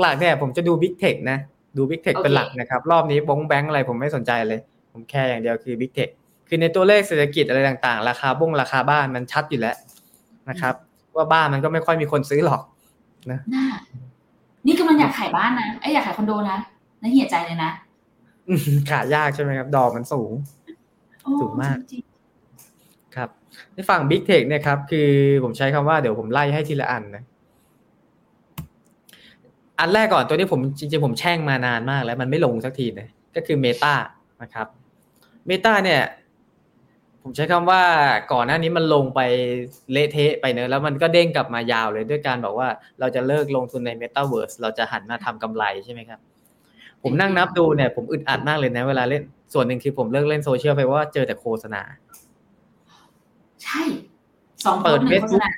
[0.00, 1.38] หลักๆเนี่ยผมจะดู Big Tech นะ
[1.76, 4.60] ดู Big Tech โอเคเป็นหลักนะครับ รอบนี้บงแบงค์อะไรผมไม่สนใจเลย
[4.92, 6.10] ผมแค่อย่างเดียวคือ Big Tech
[6.48, 9.76] คือในตัวเลขเศรษฐกิจอะไรต่างๆ ราคาบ้งราคาบ้านมันชัดอยู่แล้ว
[10.48, 10.74] นะครับ
[11.16, 12.60] ว่าบ้านมันก็ไม่ค่อยมีคนซื้อหรอก
[13.30, 13.66] น่า
[14.66, 16.58] นี่กำลังอยากขายบ้านนะไอ้ยอยากขายคอนโดนะ
[17.02, 17.70] น่าเหี่ยใจเลยนะ
[18.48, 18.60] อืม
[18.90, 20.32] ขายยากใช่ไหมครับ ดอกมันสูง
[21.22, 22.02] โอ้สูงมากจริง
[23.16, 23.28] ครับ
[23.74, 25.10] ในฝั่ง Big Tech เนี่ยครับ คือ
[25.42, 27.22] ผมใช้คำว่าเดี๋ยวผมไล่ให้ทีละอันนะ
[29.80, 33.94] อันแรกก่อนตัวนี้ผมจริงๆผมแช่งมานานมากแล้วมันไม่ลงสักทีนะก็คือ Meta
[34.42, 34.66] นะครับ
[35.48, 36.02] Meta เนี่ย
[37.22, 37.82] ผมใช้คำว่า
[38.32, 39.20] ก่อนหน้านี้มันลงไป
[39.92, 42.68] เละเทะไปเนอะแล้วมันก็เด้งกลับมายาวเลยด้วยการบอกว่า
[43.00, 46.20] เราจะเลิกลงทุนใน Metaverse เราจะหันมาทำกำไรใช่ไหมครับ
[47.02, 49.22] ผมนั่งนับดูเนี่ยผมอึดอัดมากเลยนะเวลาเล่น
[49.54, 53.80] ส่วนหนึ่งคือผมเลิกเล่นโซเชียลไปเพราะว่าเจอแต่โฆษณาๆใช่
[54.64, 55.50] สองโพเปิสดต์หนึ่งโฆษ Facebook ณา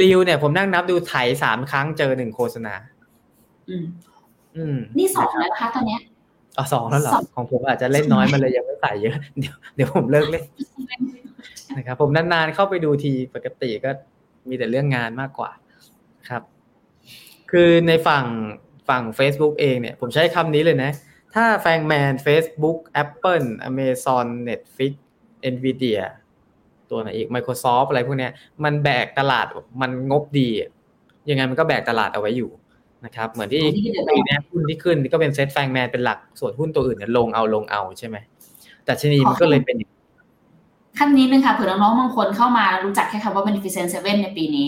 [0.00, 2.74] รีวเนี่ยผมนั่งนับดูไถสามครั้งเจอหนึ่งโฆษณา
[3.68, 3.84] อืม
[4.56, 6.00] อืม นี่สองแล้วนะคะตอนเนี้ย
[6.58, 10.44] อ๋อสองแล้วเหรอของผมอาจจะเล่นน้อยมันเลยยังไม่ใส่เยอะเดี๋ยวเดี๋ยวผมเลิกเล่น
[11.76, 13.90] นะครับ ผมนานๆเข้าไปดูทีปกติก็
[14.48, 15.50] มีแต่เรื่องงานมากกว่า
[16.28, 16.42] ครับ
[17.50, 18.26] คือในฝั่ง
[18.88, 20.90] ฝั่ง Facebook เองเนี่ย ผมใช้คำนี้เลยนะ
[21.34, 24.92] ถ้าแฟงแมน Facebook Apple Amazon Netflix
[25.54, 26.02] Nvidia
[26.90, 28.32] ตัวไหนอีก Microsoft อะไรพวกเนี้ย
[28.64, 29.46] มันแบกตลาด
[29.80, 30.48] มันงบดี
[31.30, 32.50] ยังไงมันก็แบกตลาดเอาไว้อยู่
[33.04, 38.16] นะครับ เหมือนที่ปีนี้หุ้นที่ขึ้นก็เป็นเซ็ตแฟงแมนเป็นหลักส่วนหุ้นตัวอื่นเนี่ยลงเอาลงเอาใช่ไหม
[38.84, 39.76] แต่ชนีมันก็เลยเป็น
[40.98, 44.66] ขั้นนี้นึงค่ะเผื่อน้องๆบางคนเข้ามารู้จักแค่คำว่า Beneficent Seven ในปีนี้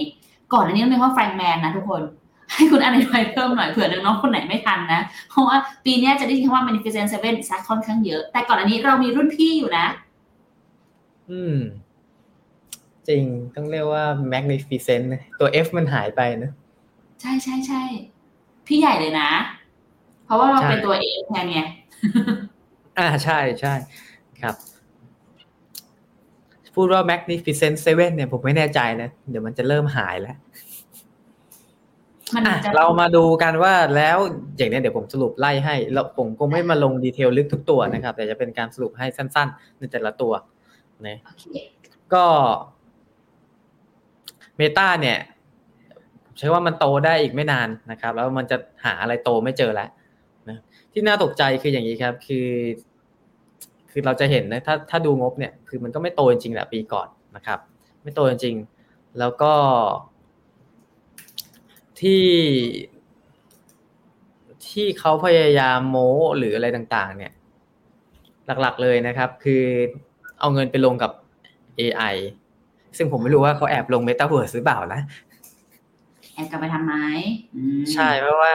[0.53, 2.03] ก่อนอันนี้ต้องเรียกว่าแฟรงแมนนะทุกคน
[2.53, 9.87] ให้คุณอธิบายเพิ่มหน่อยเผื่อน้องๆคนไหนไม่ทันนะ เพราะว่าปีนี้จะได้ยินคำว่า Beneficent Seven ซักค่อนข้างเยอะ แต่ก่อนอันนี้เรามีรุ่นพี่อยู่นะ
[11.31, 11.57] อืม
[13.09, 15.05] จริงต้องเรียกว่า magnificent
[15.39, 16.51] ตัว F มันหายไปนะ
[17.21, 17.83] ใช่ใช่ใช่
[18.67, 19.31] พี่ใหญ่เลยนะ
[20.25, 21.61] เพราะว่าเราเป็นตัวเองแทนไง
[22.99, 23.75] อ่าใช่ใช่
[24.43, 24.55] ครับ
[26.75, 30.37] พูดว่า magnificent seven เนี่ยผมไม่แน่ใจนะ เดี๋ยวมันจะเริ่มหายแล้ว
[32.35, 34.19] มันอะจะเรามาดูกันว่าแล้ว
[34.57, 40.33] อย่างนี้เดี๋ยวผมสรุปไล่ให้แล้วผมคงไม่มาลงดีเทลลึกทุกตัวนะครับ แต่จะเป็นการสรุปให้สั้นๆ ในแต่ละตัว
[41.07, 41.45] นะโอเค
[42.15, 42.25] ก็
[44.57, 45.19] เมตาเนี่ย
[46.39, 49.89] ใช้ว่ามันโตได้อีกไม่นานนะครับ แล้วมันจะหาอะไรโตไม่เจอแล้ว
[50.49, 50.59] นะ
[50.93, 52.49] ที่น่าตกใจคืออย่างนี้ครับคือ
[53.91, 57.59] คือเราจะเห็นนะถ้าถ้าดูงบเนี่ยคือมันก็ไม่โตจริงๆแหละปีก่อนนะครับ
[58.03, 59.53] ไม่โตจริงๆ แล้วก็
[62.01, 62.25] ที่
[64.67, 67.33] ที่เขาพยายามโม้หรืออะไรต่าง ๆ เนี่ย
[68.61, 69.65] หลักๆเลยนะครับ คือ
[70.41, 71.11] เอาเงินไปลงกับ
[71.81, 72.15] AI
[72.97, 75.01] ซึ่งผมไม่รู้ว่าเขาแอบลง Metaverse หรือเปล่านะ
[76.35, 76.95] แอบกลับไปทำไหม
[77.57, 78.55] อืมใช่เพราะว่า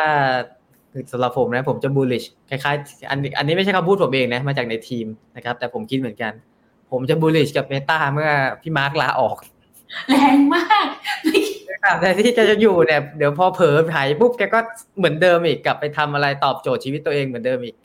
[1.12, 6.34] สำหรับผมนะผมจะ bullish คล้ายๆอันอันนี้ไม่ใช่คำพูดผมเองนะมาจากในทีมนะครับ แต่ผมคิดเหมือนกัน
[6.92, 8.30] ผมจะ bullish กับ Meta เมื่อ
[8.62, 9.38] พี่มาร์คลาออก
[10.10, 10.86] แรงมาก
[11.24, 11.60] ไม่คิด
[12.02, 14.60] แต่ที่แกจะอยู่เนี่ยเดี๋ยวพอเผลอหายปุ๊บแกก็
[14.98, 17.76] เหมือนเดิมอีกกลับไปทำอะไรตอบโจทย์ชีวิตตัวเองเหมือนเดิมอีก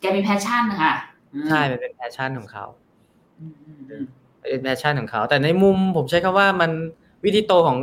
[0.00, 0.92] แกมี passion ค่ะ
[1.34, 2.64] อืมใช่มันเป็น passion ของเขา
[3.40, 4.04] อืมอืมอืม
[4.50, 6.70] เป็น passion ของเขา แต่ในมุมผมใช้คำว่ามัน
[7.24, 7.76] วิธีโตของ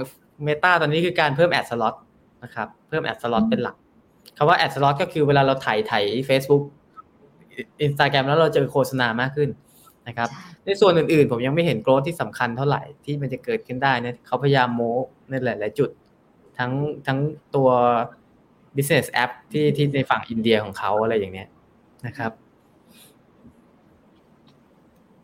[0.47, 1.95] Meta ตอนนี้คือการเพิ่ม ad slot
[2.43, 3.75] นะครับเพิ่ม ad slot เป็นหลัก
[4.37, 6.63] คำว่า ad slot ก็คือเวลาเราถ่ายถ่าย Facebook
[7.85, 9.49] Instagram แล้วเราเจอโฆษณามากขึ้น
[10.07, 14.93] นะครับใช่ในส่วนอื่นๆ ผมยังไม่เห็น growth ที่สำคัญเท่าไหร่ที่มันจะเกิดขึ้นได้เนี่ยเขาพยายามโม้
[15.29, 15.89] ในหลาย ๆ จุด
[16.57, 16.71] ทั้ง
[17.07, 17.19] ทั้ง
[17.55, 17.69] ตัว
[18.75, 21.47] business app ที่ที่ในฝั่งอินเดียของเขาอะไรอย่างเนี้ย
[22.05, 22.31] นะครับ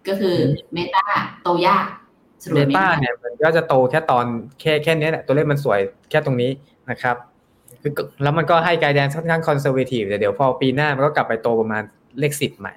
[0.08, 0.38] ก็คือ
[0.73, 1.05] Meta
[1.41, 2.11] โตยากสรุป
[2.56, 4.25] เดไม่ต้าได้เนี่ยมันก็จะโตแค่ตอน
[4.62, 6.51] แค่แค่เนี้ยแหละตัวเลขมันสวยแค่ตรงนี้
[6.91, 7.15] นะครับ
[7.82, 7.91] คือ
[8.23, 11.84] แล้วมันก็ให้ guidance ค่อนข้าง conservative แต่เดี๋ยวพอปีหน้ามันก็กลับไปโตประมาณ
[12.19, 12.73] เลขสิบใหม่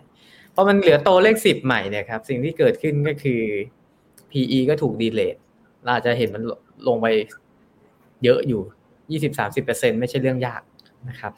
[0.54, 3.40] พอมันเหลือโตเลขสิบใหม่เนี่ยครับสิ่งที่เกิดขึ้นก็คือ
[4.30, 5.36] PE ก็ถูก de-rate
[5.82, 6.42] เราอาจจะเห็นมัน
[6.88, 7.06] ลงไป
[8.24, 8.60] เยอะอยู่
[9.10, 10.62] ยี่สิบสามสิบเปอร์เซ็นไม่ใช่เรื่องยาก
[11.08, 11.32] นะครับ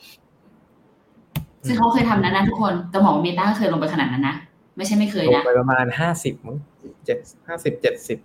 [1.67, 4.37] ซึ่งเขาเคยทำนั้นนะทุกคนแต่หมอเมตาก็เคยลงไปขนาดนั้นนะ
[4.77, 6.57] ไม่ใช่ไม่เคยลงนะไปประมาณห้าสิบมั้ง
[7.07, 8.19] เจ็ดห้าสิบเจ็ดสิบ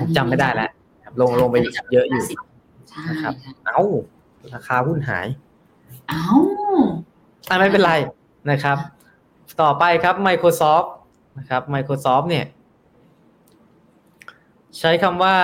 [0.00, 0.70] ผมจำไม่ได้แล้ว
[1.04, 1.56] ครับลงลงไป
[1.92, 2.22] เยอะอยู่
[2.88, 3.80] ใช่นะครับใช่เอ้า
[4.54, 5.26] ราคาหุ้นหาย
[6.08, 6.24] เอ้า
[7.48, 7.92] อะไม่เป็นไร
[8.50, 8.78] นะครับ
[9.62, 10.88] ต่อไปครับ Microsoft
[11.38, 12.46] นะครับ Microsoft เนี่ย
[14.78, 15.36] ใช้คำว่า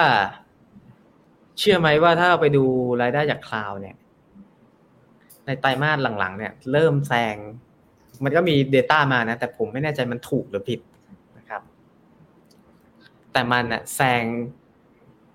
[1.59, 2.64] เชื่อไหมว่าถ้าเราไปดู
[3.02, 3.96] รายได้จากคลาวด์เนี่ย
[5.46, 7.37] ในไตรมาสหลังๆ เนี่ย เริ่มแซง
[8.24, 10.93] มันก็มี Data มานะ แต่ผมไม่แน่ใจมันถูกหรือผิดนะครับ
[13.35, 14.23] แต่มันน่ะแซง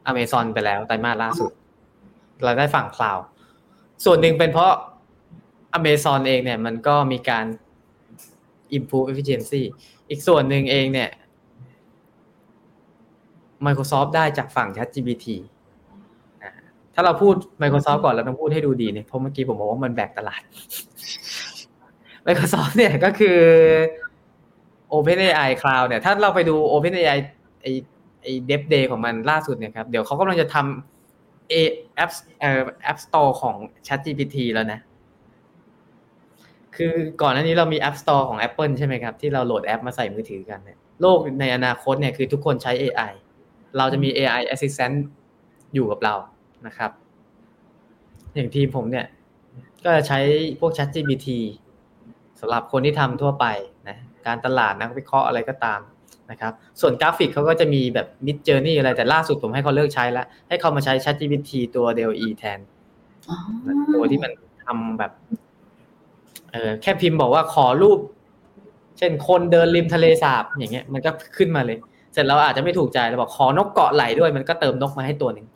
[0.10, 1.52] Amazon ไปแล้วไตรมาสล่าสุด
[2.44, 3.18] เราได้ฝั่งคลาว
[4.06, 4.74] ส่วนหนึ่งเป็นเพราะ
[5.78, 7.46] Amazon เองเนี่ย มันก็มีการ
[8.78, 9.62] improve efficiency
[10.10, 11.10] อีกส่วนหนึ่งเองเนี่ย
[13.66, 15.28] Microsoft ได้จากฝั่ง ChatGPT
[16.94, 20.42] ถ้าเราพูด Microsoft ก่อนเราต้องพูดให้ดูดีเนี่ยเพราะเมื่อกี้ผมบอกว่ามันแบกตลาด
[22.26, 23.40] Microsoft เนี่ยก็คือ
[24.94, 27.20] OpenAI Cloud เนี่ย ถ้าเราไปดู OpenAI
[27.62, 27.68] ไอ
[28.24, 31.56] ไอ Dev Day ของมันล่าสุดเนี่ยครับ เดี๋ยวเขากำลังจะทำ A
[32.04, 33.56] App เอ่อ App Store ของ
[33.88, 34.80] ChatGPT แล้วนะ
[36.76, 43.12] คือก่อนหน้านี้เรามี App Store ของ Apple ใช่ไหมครับ ที่เราโหลดแอปมาใส่มือถือกันเนี่ยโลกในอนาคตเนี่ยคือทุกคนใช้ AI
[43.78, 44.96] เราจะมี AI Assistant
[45.74, 46.16] อยู่กับเรา
[46.68, 46.92] นะครับ
[48.36, 49.06] อย่างทีมผมเนี่ย
[49.84, 50.20] ก็จะใช้
[50.60, 51.28] พวก ChatGPT
[52.40, 53.46] สำหรับคนที่ทำทั่วไป
[53.90, 55.80] นะการตลาดนักวิเคราะห์อะไรก็ตาม
[56.32, 62.60] นะครับส่วนกราฟิกเขาก็จะมีแบบ Mid Journey อะไรแต่ล่าสุดผมให้เขาเลิกใช้แล้ว ให้เขามาใช้ ChatGPT ตัว DLE แทน
[63.30, 63.38] อ๋อ
[63.94, 64.32] ตัวที่มัน
[64.66, 65.12] ทำแบบ
[66.52, 68.00] เออแค่พิมพ์บอกว่าขอรูป
[68.98, 71.78] เช่นคนเดินริมทะเลสาบอย่างเงี้ย มันก็ขึ้นมาเลย
[72.14, 75.48] เสร็จแล้วอาจจะไม่ถูกใจเราบอกขอนกเกาะไหลด้วย มันก็เติมนกมาให้ตัวหนึ่ง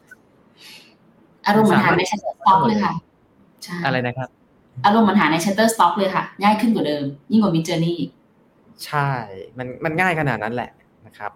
[1.47, 2.93] อารมณ์เหมือนหาใน Shutterstock เลยค่ะ
[3.63, 4.29] ใช่อะไรนะครับ
[4.85, 7.97] อารมณ์เหมือนหาใน Shutterstock เลยค่ะ ง่ายขึ้นกว่าเดิม ยิ่งกว่า Mid Journey
[8.85, 9.09] ใช่
[9.57, 10.71] มันมันง่ายขนาดนั้นแหละ
[11.05, 11.31] นะครับ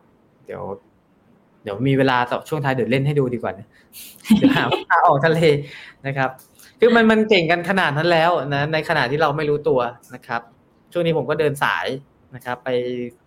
[0.46, 0.64] เดี๋ยว
[1.64, 3.68] เดี๋ยวมีเวลาต่อช่วงท้ายเดี๋ยวเล่นให้ดูดีกว่านะ
[4.38, 5.40] เดี๋ยวหาพาออกทะเล
[6.08, 6.30] นะครับ
[6.80, 9.80] คือมันมันเก่งกันขนาดนั้นแล้วนะในขณะที่เราไม่รู้ตัว
[10.16, 10.42] นะครับ
[10.92, 11.88] ช่วงนี้ผมก็เดินสาย
[12.36, 12.70] นะครับ ไป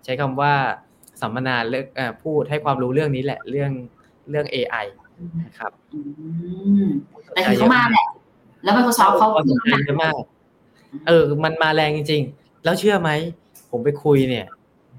[0.04, 0.52] ใช้คำว่า
[1.20, 3.70] สัมมนาเรื่องเอ่อพูดให้ความรู้เรื่องนี้แหละเรื่อง
[4.30, 4.86] เรื่อง AI
[5.46, 6.00] นะครับอื
[6.84, 6.88] ม
[7.34, 8.06] แต่คือเขามาแหละ
[8.64, 10.14] แล้ว Microsoft เขาความสนใจเยอะมาก
[11.08, 13.10] เออ มันมาแรงจริง ๆ แล้วเชื่อไหม
[13.70, 14.46] ผมไปคุยเนี่ย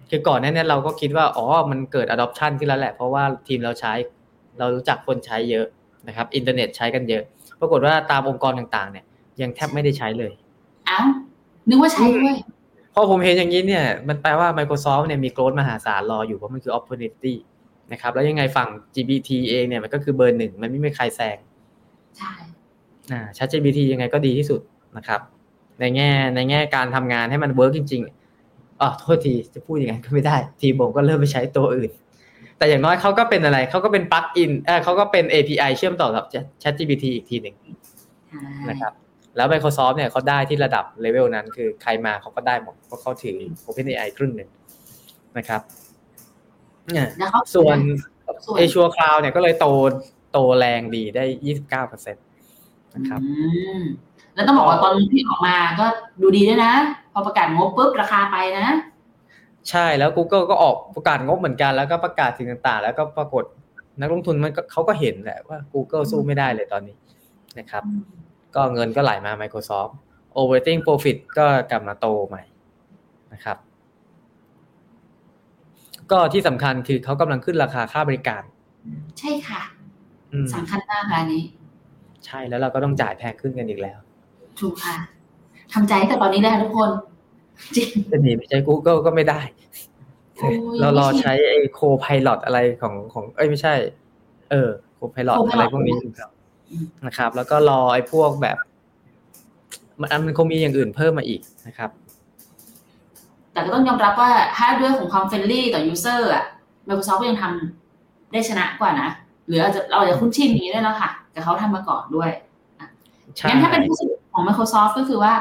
[0.10, 3.93] คือก่อนหน้านี้เราก็คิดว่า อ๋อ มันเกิด adoption ขึ้นแล้วแหละ เพราะว่าทีมเราใช้
[4.60, 5.65] เรารู้จักคนใช้เยอะ
[6.07, 7.23] นะครับ อินเทอร์เน็ตใช้กันเยอะ
[7.60, 9.05] ปรากฏว่าตามองค์กรต่างๆ เนี่ย
[9.41, 10.34] ยังแทบไม่ได้ใช้เลย
[10.88, 10.99] เอ้า
[11.69, 12.36] นึกว่าใช้ด้วย
[12.93, 17.34] พอผมเห็นอย่างนี้เนี่ย มันแปลว่า Microsoft เนี่ยมีโกรธมหาศาลรออยู่ เพราะมันคือ opportunity
[17.91, 21.38] นะครับ แล้วยังไงฝั่ง GPT เองเนี่ยมันก็คือเบอร์หนึ่ง มันไม่มีใครแซง
[22.17, 22.34] ใช่
[23.12, 24.62] อ่า ChatGPT ยังไงก็ดีที่สุด
[24.97, 25.21] นะครับ
[25.79, 28.20] ในแง่ในแง่การทำงานให้มัน work จริง ๆ
[28.82, 31.91] อ๋อโทษทีจะพูดอย่างนั้นก็ไม่ได้ ทีมผมก็เริ่มไปใช้ตัวอื่น
[32.58, 36.24] แต่อย่างน้อยเขาก็เป็นอะไรเขาก็เป็น plug-in เออเขาก็เป็น API เชื่อมต่อกับ
[36.63, 37.56] ChatGPT อีกทีหนึ่ง
[38.30, 38.94] ใช่นะครับ
[39.36, 44.50] แล้ว Microsoft เนี่ยเขาได้ที่ระดับเลเวลนั้น คือใครมาเขาก็ได้หมดเพราะเขาถือ OpenAI ครึ่งหนึ่ง
[45.38, 45.62] นะครับ
[46.91, 47.78] เนี่ยแล้วเขาส่วน
[48.46, 49.67] ส่วน Azure Cloud เนี่ยก็เลยโต
[50.32, 51.26] โตแรงดีได้
[51.74, 53.34] 29%นะครับอื
[53.80, 53.84] ม
[54.36, 55.86] แล้วต้องบอกว่าตอนที่ออกมาก็
[56.22, 56.74] ดูดีด้วยนะ
[57.13, 58.67] พอประกาศงบปุ๊บราคาไปนะ
[59.70, 63.44] ใช่แล้ว Google ก็ออกประกาศงบเหมือนกัน แล้วก็ประกาศสิ่งต่างๆ แล้วก็ปรากฏ
[64.02, 66.96] นักลงทุนมันก็เขาก็เห็นแหละว่า Google สู้ไม่ได้เลยตอนนี้
[67.60, 67.84] นะครับ
[68.56, 69.91] ก็เงินก็ไหลมา Microsoft
[70.39, 72.44] operating profit ก็กลับมาโตใหม่
[73.34, 73.58] นะครับ
[76.12, 78.44] ก็ที่สำคัญคือเขากำลังขึ้นราคาค่าบริการ
[79.20, 79.62] ใช่ค่ะ
[80.34, 81.44] อืมสำคัญมากค่ะอันนี้
[82.26, 84.00] ใช่แล้วเราก็ต้องจ่ายแพงขึ้นกันอีกแล้ว
[84.59, 84.95] ถูกค่ะ
[85.73, 86.89] ทำใจตั้งแต่ตอนนี้ได้ทุกคน
[87.75, 89.39] จริงจะหนีไปใช้ Google ก็ไม่ได้
[90.37, 93.73] โอ้ยเรารอไม่ใช่ใช้ไอ้โคพาย o t อะไรของของ เอ้ยไม่ใช่
[94.51, 96.29] เออโคพาย o t Copilot อะไรพวกนี้อยู่ครับ
[96.71, 98.57] อืมนะครับ แล้วก็รอไอ้พวกแบบ
[100.01, 101.89] มันมันคงมีอย่างอื่นเพิ่มมาอีกนะครับ
[103.53, 106.43] แต่ก็ต้องยอมรับว่าถ้าด้วยของความ friendly ต่อ user อะ
[106.87, 109.09] Microsoft ก็ยังทำได้ชนะกว่านะ
[109.47, 112.29] หรืออาจจะเราอาจจะคุ้นชินอย่างนี้ด้วยแล้วค่ะ แต่เขาทำมาก่อนด้วย
[113.37, 115.34] ใช่งั้นถ้าเป็นผู้สรุป ของ Microsoft ก็คือว่า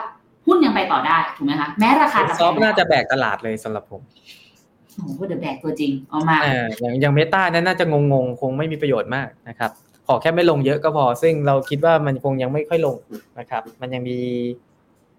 [0.46, 4.00] หุ้นยังไปต่อได้ถูกไหมคะแม้ราคาจะ soft นะจะแบกตลาดเลยสำหรับผม
[4.94, 9.70] โอ้โห the แบกตัวจริงเออกมาเอออย่างอย่าง Meta นั้นน่าจะงงๆ คงไม่มีประโยชน์มากนะครับ
[10.06, 12.96] ขอแค่ไม่ลงเยอะก็พอ ซึ่งเราคิดว่ามันคงยังไม่ค่อยลง
[13.38, 14.16] นะครับ มันยังมี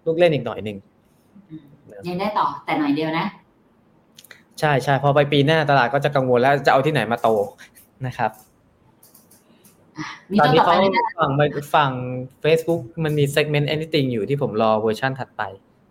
[0.06, 0.76] ลูกเล่นอีกหน่อยหนึ่ง
[2.08, 3.26] ยังได้ต่อแต่หน่อยเดียวนะ
[4.60, 7.28] ใช่ใช่พอไปปีหน้าตลาดก็จะกังวลแล้วจะเอาที่ไหนมาโต
[8.06, 8.51] นะครับอะมี
[10.40, 11.30] ตอนตัวนี้ต่อเขาไปเลยนะฝั่ง
[11.74, 11.90] ฝั่ง
[12.44, 15.42] Facebook มันมี segment anything อยู่ที่ผมรอเวอร์ชันถัดไป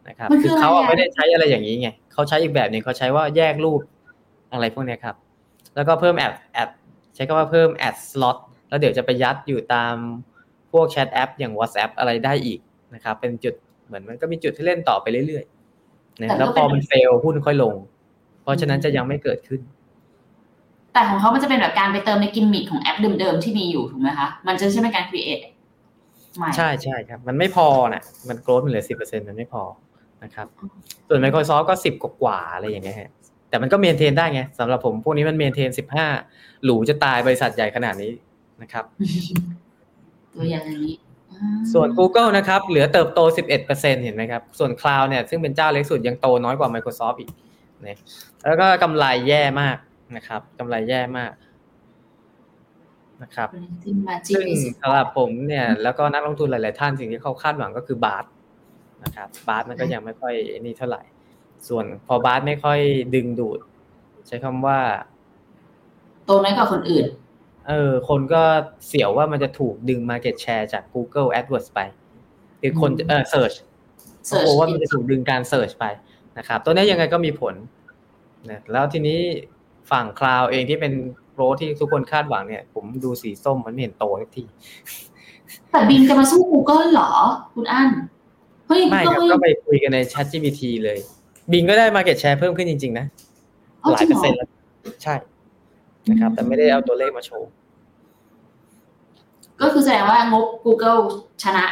[0.09, 3.81] นะครับมันคืคือออะไรเขาอะอะไม่ได้ใช้อะไรอย่างนี้ไงเขาใช้อีกแบบหนึ่งเขาใช้ว่าแยกรูป
[4.53, 5.15] อะไรพวกเนี้ยครับ
[5.75, 6.69] แล้วก็เพิ่ม ad ad
[7.15, 8.37] ใช้คำว่าเพิ่ม ad slot
[8.69, 9.95] แล้วเดี๋ยวจะไปยัดอยู่ตาม
[10.71, 12.59] พวก chat app อย่าง WhatsApp อะไรได้อีก
[12.93, 13.53] นะครับ เป็นจุด
[13.85, 17.73] เหมือนมันก็มีจุดที่เล่นต่อไปเรื่อยๆนะแล้วพอมัน fail หุ้นค่อยลง
[18.41, 19.61] เพราะฉะนั้นจะยังไม่เกิดขึ้น
[20.93, 25.43] แต่ของเขามันจะเป็นแบบการไปเติมในกิมมิคของแอปเดิมๆที่มีอยู่ถูกไหมคะ มันจะใช่ไหมการ create
[26.37, 29.63] ใหม่ใช่ใช่ครับ มันไม่พอนะมัน growth มันเหลือสิบเปอร์เซ็นมันไม่พอ
[30.23, 30.47] นะครับ
[31.07, 33.09] ส่วน Microsoft ก็สิบกว่าๆอะไรอย่างเงี้ยฮะ
[33.49, 36.07] แต่มันก็เมนเทนได้ไงสำหรับผมพวกนี้มันเมนเทนสิบห้า
[36.63, 38.11] หรูจะตายบริษัทใหญ่ขนาดนี้
[38.61, 38.85] นะครับ
[40.35, 40.95] ตัวอย่างอย่างนี้
[41.31, 43.19] อืมส่วน Google นะครับ เหลือเติบโต
[43.61, 47.29] 11%เห็นไหมครับ ส่วน Cloud เนี่ยซึ่งเป็นเจ้าเล็กสุดยังโตน้อยกว่า Microsoft อีก
[47.85, 47.97] นะ
[48.45, 49.77] แล้วก็กำไรแย่มาก
[50.15, 51.31] นะครับกำไรแย่มาก
[53.23, 53.49] นะครับ
[53.83, 54.47] ที่มาจีซึ่ง
[54.81, 58.25] สำหรับผมเนี่ยแล้วก็นักลงทุนหลาย ๆ ท่านสิ่งที่เขาคาดหวังก็คือบาท
[59.03, 60.33] นะครับบาทมันก็ยังไม่ค่อย
[60.65, 61.01] นี่เท่าไหร่
[61.67, 62.79] ส่วนพอบาทไม่ค่อย
[63.15, 63.59] ดึงดูด
[64.27, 64.79] ใช้คำว่า
[66.25, 67.05] โตน้อยกว่าคนอื่น
[67.67, 68.41] เออ คนก็
[68.87, 71.79] เสียวว่ามันจะถูกดึง Market Share จาก Google AdWords ไป
[72.59, 73.55] หรือคนจะเออ Search
[74.25, 75.85] เขา Search กลัวว่ามันจะถูกดึงการ Search ไป
[76.37, 77.55] นะครับ ตัวนี้ยังไงก็มีผล
[78.51, 79.19] นะแล้วทีนี้
[79.91, 80.93] ฝั่ง Cloud เองที่เป็น
[81.35, 84.43] โรที่ทุกคนคาดหวังเนี่ย ผมดูสีส้มมันไม่เห็นโตสักที
[85.71, 87.11] แต่บิงจะมาสู้ Google เหรอ
[87.53, 87.87] คุณอั้น
[88.67, 90.97] เฮ้ยไม่ครับ Google ก็ไปคุยกันใน Chat GPT เลย
[91.51, 93.05] บิงก็ได้ Market Share เพิ่มขึ้นจริง ๆ นะ
[93.79, 94.49] เอาหลาจยริงเปอเหร์รเซ็อนต์แล้ว
[95.03, 95.15] ใช่
[96.09, 97.49] นะครับ แต่ไม่ได้เอาตัวเลขมาโชว์
[99.61, 100.99] ก็คือแสดงว่างบ Google
[101.43, 101.65] ชนะ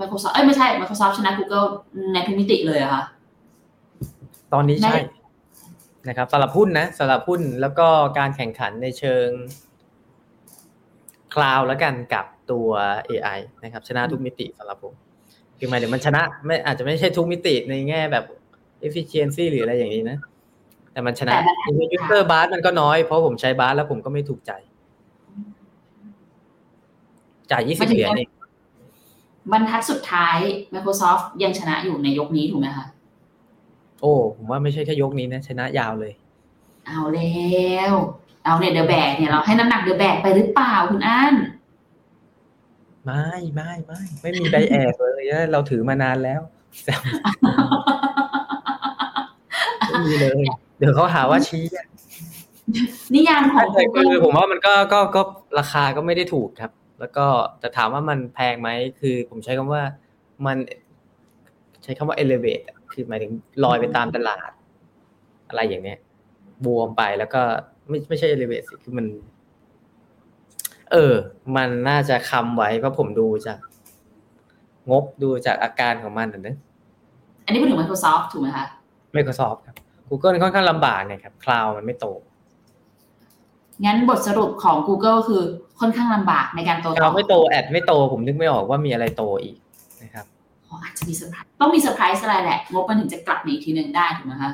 [0.00, 1.66] Microsoft เอ้ยไม่ใช่ Microsoft ชนะ Google
[2.12, 3.02] ในทุกมิติเลยอะค่ะ
[4.52, 5.02] ตอนนี้ใช่ได้
[6.08, 7.88] นะครับสำหรับหุ้นนะสำหรับหุ้นแล้วก็
[8.18, 9.28] การแข่งขันในเชิง
[11.34, 12.68] คลาวแล้วกันกับตัว
[13.08, 14.94] AI นะครับ ชนะทุกมิติสำหรับผม
[15.58, 18.24] คือหมายถึงมันชนะไม่อาจจะไม่ใช่ทุกมิติในแง่แบบ
[18.86, 20.18] efficiency หรืออะไรอย่างนี้นะ
[20.92, 24.52] แต่มันชนะแต่มัน user bus มันก็น้อยเพราะผมใช้บาสแล้วผมก็ไม่ถูกใจ
[27.50, 28.30] จ่ายยี่หมายถึงสิบเหรียญเอง
[29.52, 30.38] บรรทัดสุดท้าย
[30.74, 32.86] Microsoft ยังชนะอยู่ในยกนี้ถูกไหมคะ
[34.00, 36.12] โอ้ ผมว่าไม่ใช่แค่ยกนี้นะ ชนะยาวเลย
[36.86, 37.92] เอาแล้ว
[38.44, 41.34] เอาเนี่ยเดอะแบกเนี่ยเราให้น้ำหนักเดอะแบกไปหรือเปล่าคุณอัน
[43.04, 46.40] ไม่ไม่ไม่ไม่มีใบแอบเลยนะเราถือมานานแล้ว
[46.82, 47.00] แซว
[49.88, 50.44] ไม่มีเลย
[50.78, 51.86] เดี๋ยวเขาหาว่าชี้อะ
[53.14, 55.22] นิยามของแต่คื Google อผมว่ามันก็ก็ก็
[55.58, 57.26] ราคาก็ไม่ได้ถูกครับ แล้วก็
[57.60, 58.68] แต่ถามว่ามันแพงไหม
[59.00, 59.82] คือ ผมใช้คำว่า
[60.46, 60.56] มัน
[61.82, 63.32] ใช้คำว่า elevate อะ คือหมายถึง
[63.64, 64.50] ลอยไปตามตลาด
[65.48, 65.98] อะไรอย่างเนี้ย
[66.64, 67.42] บวมไปแล้วก็
[67.88, 69.06] ไม่ไม่ใช่ elevate สิคือมัน
[70.92, 71.14] เออ
[71.56, 73.58] มันน่าจะคำไว้เพราะผมดูจาก
[74.90, 76.56] งบดูจากอาการของมันนะเนอะ
[77.44, 78.64] อันนี้พูดถึง Microsoft ถูกไหมคะ
[79.16, 79.76] Microsoft ครับ
[80.08, 82.06] Google ค่อนข้างลำบากเนี่ยครับ Cloud มันไม่โต
[83.84, 85.42] งั้นบทสรุปของ Google คือ
[85.80, 89.56] ค่อนข้างลำบากในการโตต่ Cloud อไม่โตแอดไม่โตผมนึกไม่ออกว่ามีอะไรโตอีก
[90.02, 90.26] นะครับ
[90.76, 94.52] อ๋ออาจจะมีเซอร์ไพรส์ต้องมีเซอร์ไพรส์อะไรแหละงบมันถึงจะกลับมาอีกทีหนึ่งได้ถูกไหมคะ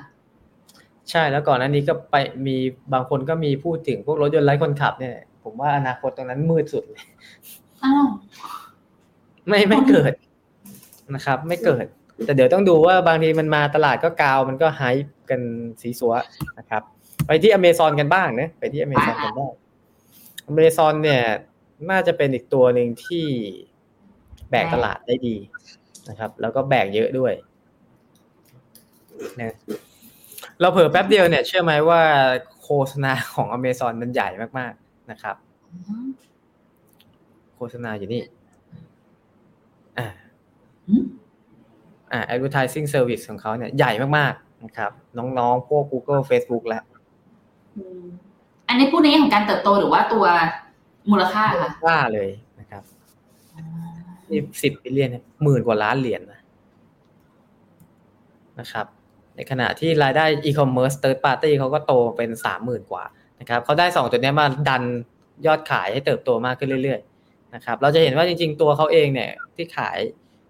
[1.10, 2.56] ใช่แล้วก่อนหน้านี้ก็ไปมี
[2.92, 7.02] บางคนก็มีพูดถึงพวกรถยนต์ไร้คนขับเนี่ย ผมว่าอนาคตตรงนั้นมืดสุดเลย
[7.84, 8.06] อ้าว
[9.48, 10.12] ไม่ไม่เกิด
[11.14, 11.84] นะครับ ไม่เกิด
[12.24, 15.40] แต่เดี๋ยวต้องดูว่าบางทีมันมาตลาดก็กาวมันก็ hype กัน
[15.82, 16.14] สีสัว
[16.58, 16.82] นะครับ
[17.26, 19.52] ไปที่อเมซอนกันบ้างนะไปที่อเมซอนกันบ้าง
[20.46, 21.22] อเมซอนเนี่ย
[21.90, 23.26] น่าจะเป็นอีกตัวหนึ่งที่
[24.50, 25.36] แบกตลาดได้ดี
[26.08, 27.32] นะครับ แล้วก็แบกเยอะด้วย
[29.40, 29.56] นะ
[30.60, 32.02] เราเผลอแป๊บเดียวเนี่ย เชื่อไหมว่า
[32.62, 35.36] โฆษณาของอเมซอนมันใหญ่มากๆนะครับ
[37.56, 38.22] โฆษณาอยู่นี่
[39.98, 40.08] อ่า
[40.88, 41.04] อืม
[42.12, 46.84] อ่า advertising service ของเขาเนี่ยใหญ่มากๆนะครับ น้องๆ พวก Google Facebook แล้ว
[47.76, 48.04] อืม
[48.68, 50.24] อันนี้พูดในแง่ของการเติบโตหรือว่าตัว
[51.10, 52.28] มูลค่าค่ะว่าเลย
[54.32, 55.10] นี่สิบบิลเลียน
[55.42, 56.40] หมื่นกว่าล้านเหรียญนะ
[58.60, 58.86] นะครับ
[59.36, 63.04] ในขณะที่รายได้ e-commerce third party เขาก็โตเป็นสามหมื่นกว่า
[63.40, 64.82] นะครับเขาได้สองตัวนี้มาดัน
[65.46, 69.98] ยอดขายให้เติบโตมากขึ้นเรื่อยๆนะครับ เราจะเห็นว่าจริง ๆ ตัวเขาเองเนี่ยที่ขาย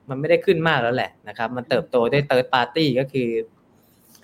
[0.09, 3.29] มันไม่ได้ขึ้นมากแล้วแหละนะครับ มันเติบโตด้วย third party ก็คือ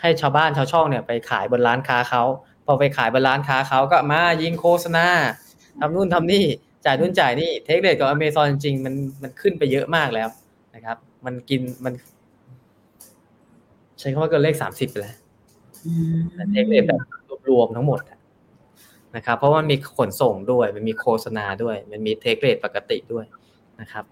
[0.00, 2.22] ให้ชาวบ้านชาวช่องเนี่ยไปขายบนร้านค้าเขา
[2.66, 5.06] พอไปขายบนร้านค้าเขาก็มายิงโฆษณา
[5.80, 6.44] ทำนู่นทำนี่
[6.88, 10.29] จ่ายนู่นจ่ายนี่เทคเรทกับอเมซอนจริงๆมันมันขึ้นไปเยอะมากแล้ว
[10.74, 10.96] นะครับ
[11.27, 11.92] มันกินมัน
[13.98, 15.14] ใช้คำว่าเกินเลขสามสิบแล้ว
[15.87, 16.18] อืม
[16.53, 17.01] เทคเรทแบบ
[17.51, 18.18] รวมๆทั้งหมดอะ
[19.16, 23.24] นะครับ เพราะว่ามันมีขนส่งด้วย มันมีโฆษณาด้วย มันมีเทคเรทปกติด้วย
[23.81, 24.05] นะครับ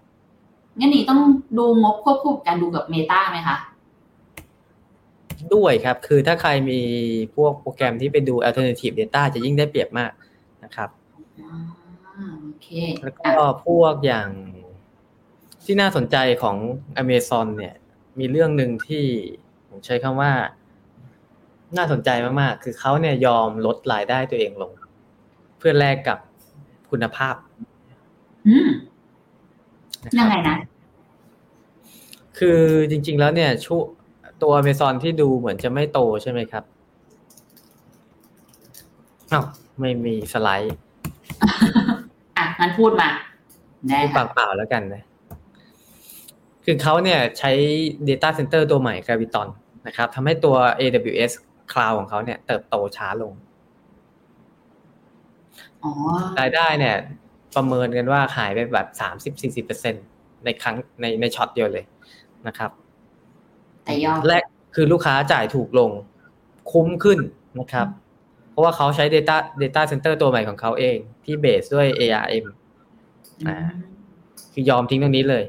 [0.79, 1.19] งั้นนี่ต้อง
[1.57, 3.57] ดูงบควบคู่กับการดูกับ Meta ไหมคะ
[5.53, 6.79] ด้วยครับ คือถ้าใครมี
[7.35, 10.11] พวกโปรแกรมที่ไปดู alternative data จะยิ่งได้เปรียบมาก
[10.63, 10.89] นะครับ
[11.39, 11.76] อ่าโอ
[12.63, 12.67] เค
[13.03, 14.29] แล้วก็อะพวกอย่าง
[15.63, 16.57] ที่น่าสนใจของ
[17.01, 17.75] Amazon เนี่ย
[18.19, 19.05] มีเรื่องหนึ่งที่
[19.67, 20.33] ผมใช้คำว่า
[21.77, 22.09] น่าสนใจ
[22.41, 24.71] มากๆ คือเขาเนี่ยยอมลดรายได้ตัวเองลง
[25.57, 26.17] เพื่อแลกกับ
[26.91, 27.35] คุณภาพ
[28.47, 28.69] อืม
[30.05, 30.57] นะคยัรังบไงนะ
[32.37, 32.59] คือ
[32.91, 33.79] จริง ๆ แล้วเนี่ยช่ว
[34.41, 36.63] ตัว Amazon ที่ดูเหมือนจะไม่โตใช่ไหมครับ
[39.31, 39.45] อ้าว
[39.79, 40.86] ไม่มีสไลด์อะงั้น
[42.77, 43.09] พูดมา
[43.89, 45.03] ได้พูดค่ะเปล่าๆแล้วกันนะ
[46.65, 47.51] คือเขาเนี่ยใช้
[48.09, 49.47] Data Center ตัวใหม่ Graviton
[49.87, 51.31] นะครับทำให้ตัว AWS
[51.71, 53.33] Cloud ของเขาเนี่ยเติบโตช้าลง
[55.83, 55.91] อ๋อ
[56.39, 56.95] รายได้เนี่ย
[57.55, 59.95] ประเมินกันว่าหายไปแบบสามสิบสี่สิบเปอร์เซ็น
[60.45, 61.85] ในครั้งในในช็อตเดียวเลย
[62.47, 62.71] นะครับ
[63.83, 64.43] แต่ยอดแรก
[64.75, 65.91] คือลูกค้าจ่ายถูกลง
[66.71, 67.19] คุ้มขึ้น
[67.59, 67.87] นะครับ
[68.51, 72.45] เพราะว่าเขาใช้ Data Data Center ตัวใหม่ของเขาเองที่เบสด้วย ARM
[73.47, 73.57] อ่า
[74.53, 75.43] คือยอมทิ้งตรงนี้เลย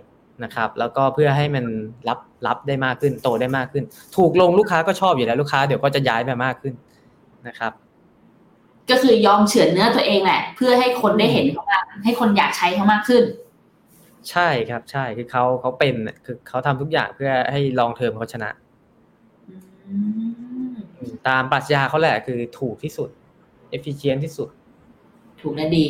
[0.45, 1.65] นะครับ แล้วก็เพื่อให้มัน
[2.09, 3.85] รับรับได้มากขึ้น โตได้มากขึ้น
[4.17, 6.75] ถูกลงลูกค้าก็ชอบอยู่แล้วลูกค้าเดี๋ยวก็จะย้ายไปมากขึ้น
[7.49, 7.73] นะครับ
[8.91, 13.25] ก็คือยอมเฉือนเนื้อตัวเองแหละ เพื่อให้คนได้เห็นเขามากให้คนอยากใช้เขามากขึ้น
[14.31, 18.51] ใช่ครับ ใช่คือเขาเขาเป็นน่ะคือเขาทำทุกอย่างเพื่อให้ลองเทอมเขาชนะ
[19.89, 19.97] อื
[20.73, 23.09] มอืมตามปรัชญาเขาแหละคือถูกที่สุด
[23.77, 24.49] efficient ที่สุด
[25.41, 25.85] ถูกและดี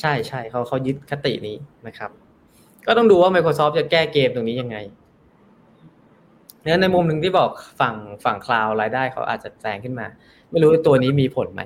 [0.00, 2.10] ใช่ใช่เขาเขายึดคตินี้นะครับ
[2.86, 4.76] ก็ต้องดูว่า Microsoft จะแก้เกมตรงนี้ยังไง
[6.64, 7.94] เนี่ยในมุมหนึ่งที่บอกฝั่ง
[8.24, 10.06] ฝั่งคลาวรายได้เขาอาจจะแซงขึ้นมา
[10.50, 11.62] ไม่รู้ตัวนี้มีผลไหม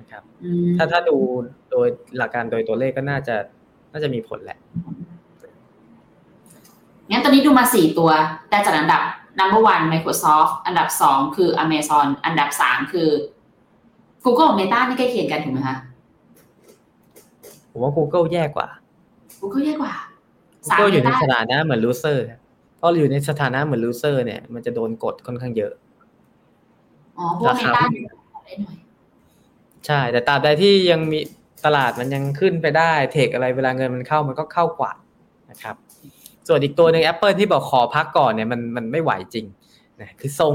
[0.00, 1.16] นะครับอืมถ้าถ้าดู
[1.70, 1.86] โดย
[2.16, 3.36] หลักการโดยตัวเลขก็น่าจะ
[3.92, 4.58] น่าจะมีผลแหละ
[7.10, 8.10] งั้นตอนนี้ดูมาสี่ตัว
[8.50, 9.02] แต่จัดอันดับ
[9.40, 13.08] number one Microsoft อันดับสองคือ Amazon อันดับสามคือ
[14.24, 15.76] Google Meta นี่ใกล้เคียงกันถูกไหมคะ
[17.78, 18.68] ผมว่า Google แย่กว่า
[19.40, 19.94] Google แย่กว่า
[20.68, 22.40] สาม Google อยู่ใน Meta สถานะเหมือน loser ครับ
[22.76, 25.72] เพราะอยู่ในสถานะเหมือน loser เนี่ยมันจะโดนกดค่อนข้างเยอะ
[27.18, 28.02] อ๋อเพราะว่าราคา Meta นี่
[28.44, 28.76] ได้หน่อย
[29.86, 31.18] ใช่ แต่ตราบใดที่ยังมี
[31.64, 34.92] ตลาดมันยังขึ้นไปได้เทคอะไรเวลาเงินมันเข้ามันก็เข้ากว่า
[35.50, 35.76] นะครับ
[36.48, 39.46] ส่วนอีกตัวหนึ่ง Apple ที่บอกขอพักก่อนเนี่ยมันมันไม่ไหวจริง
[40.00, 40.54] นะคือทรง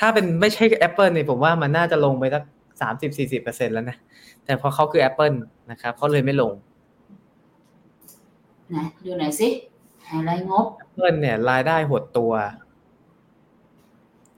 [0.00, 2.42] ถ้าเป็นไม่ใช่ Apple เนี่ยผมว่ามันน่าจะลงไปสัก
[2.80, 3.96] สามสิบสี่สิบเปอร์เซ็นแล้วนะ
[4.48, 5.36] แต่พอเขาคือ Apple
[5.70, 6.52] นะครับเขาเลยไม่ลง
[8.74, 9.48] นะดูหน่อยสิ
[10.04, 12.32] ไฮไลท์งบ Apple เนี่ย รายได้หดตัว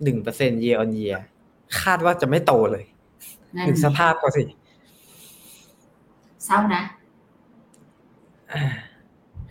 [0.03, 1.19] หนึ่งเปอร์เซ็น year on year
[1.81, 2.85] คาดว่าจะไม่โตเลย
[3.57, 4.45] นั่นถึงสภาพเขาสิ
[6.45, 6.83] เศร้านะ
[8.53, 8.63] อ่า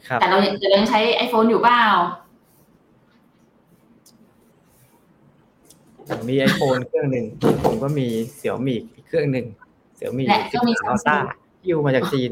[0.08, 1.84] ครับแต่เรายังแต่เรายังใช้ iPhone อยู่เปล่า
[6.08, 7.26] ผมมี iPhone เครื่องหนึ่ง
[7.64, 9.48] ผมก็มีเสี่ยวมีอีกเครื่องหนึ่ง
[10.00, 11.26] เสี่ยวมีและก็มีอัลต้า Samsung
[11.66, 12.32] ฮิวมาจากจีน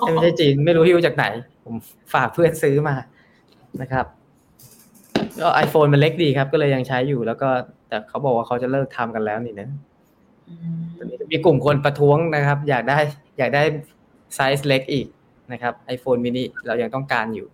[0.00, 1.26] เอ้ยไม่ใช่จีนไม่รู้ฮิวจากไหน
[1.64, 1.74] ผม
[2.14, 2.94] ฝากเพื่อนซื้อมา
[3.82, 4.06] นะครับ
[5.40, 7.48] ก็ iPhone มันเล็กดีครับ ก็เลยยังใช้อยู่แล้วก็
[7.88, 9.68] แต่เขาบอกว่าเขาจะเลิกทำกันแล้วนี่นะ
[10.48, 12.98] อืมตอนนี้มีกลุ่มคนประท้วงนะครับ อยากได้
[13.38, 13.62] อยากได้
[14.34, 15.06] ไซส์เล็กอีก
[15.52, 17.46] นะครับ iPhone mini เรายังต้องการอยู่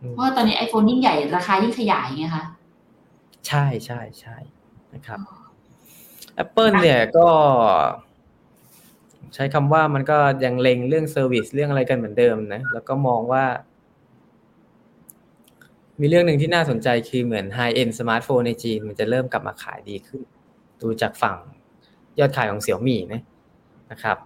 [0.00, 2.44] อืมเพราะว่าตอนนี้ iPhone ยิ่งใหญ่ราคายิ่งขยายไงคะ
[3.48, 4.36] ใช่ใช่ใช่
[4.94, 5.20] นะครับ
[6.42, 7.28] Apple เนี่ยก็
[9.34, 13.44] ใช้คำว่ามันก็ยังเล็งเรื่อง service เรื่องอะไรกันเหมือนเดิมนะ แล้วก็มองว่า
[16.00, 20.22] มีเรื่องหนึ่งที่น่าสนใจคือเหมือน high-end สมาร์ทโฟนในจีน มันจะเริ่มกลับมาขายดีขึ้น
[20.80, 21.36] ดูจากฝั่ง
[22.18, 23.22] ยอดขายของ Xiaomi นะ
[23.90, 24.16] นะครับ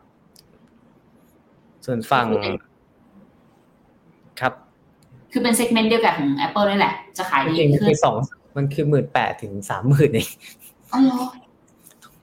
[1.86, 2.26] ส่วนฝั่ง
[4.40, 4.52] ครับ
[5.32, 8.16] คือเป็น segment เดียวกับของ Apple นี่แหละ จะขายจดีริงๆมันขึ้คืนอสอง
[8.56, 10.28] มันคือหมื่นแปดถึงสามหมื่นเอง
[10.92, 11.12] อ๋อเหร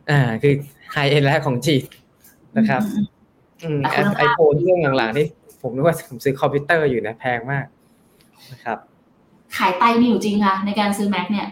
[0.09, 0.53] ออ่า คือ
[0.91, 1.83] high-end แรกของจีน
[2.57, 3.05] นะครับ อืม
[3.63, 5.27] อืมแต่ไอคุณภาพ iPhoneเครื่องหลังๆนี่
[5.61, 7.65] ผมนึกว่าผมซื้อคอมพิวเตอร์อยู่นะแพงมาก
[8.51, 8.77] นะครับ
[9.57, 11.47] ขายไตมีอยู่จริงค่ะในการซื้อ Mac เนี่ย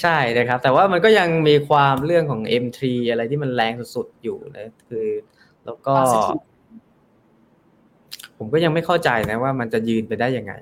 [0.00, 2.80] ใช่นะครับ แต่ว่ามันก็ยังมีความเรื่องของ M3
[3.10, 5.06] อะไรที่มันแรงสุดๆอยู่นะคือ
[5.64, 6.42] แล้วก็ Positive
[8.38, 10.52] ผมก็ยังไม่เข้าใจนะว่ามันจะยืนไปได้ยังไง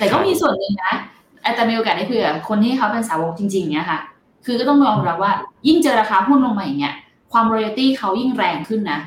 [0.00, 0.94] แต่ก็มีส่วนหนึ่งนะ
[1.44, 4.00] อาจจะมีโอกาสได้คุยกับคนที่เขาเป็นสาวกจริงๆเนี้ยค่ะ
[4.44, 5.32] คือก็ต้องยอมรับว่า
[5.68, 6.94] ยิ่งเจอราคาหุ้นลงมาอย่างเงี้ย
[7.32, 8.98] ความ royalty เขายิ่งแรงขึ้นนะ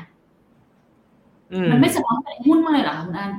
[1.52, 3.32] อืมันไม่สะท้อนในหุ้นมากเลยเหรอคะคุณอัน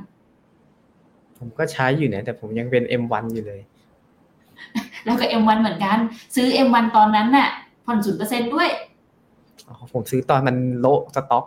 [1.38, 3.60] ผมก็ใช้อยู่นะแต่ผมยังเป็น M1 อยู่เลย
[5.04, 5.98] แล้วก็ M1 เหมือนกัน
[6.36, 7.48] ซื้อ M1 ตอนนั้นน่ะ
[7.84, 8.68] ผ่อนศูนเปอร์เซ็นด้วย
[9.68, 11.46] อ๋อผมซื้อตอนมันโลสต็อก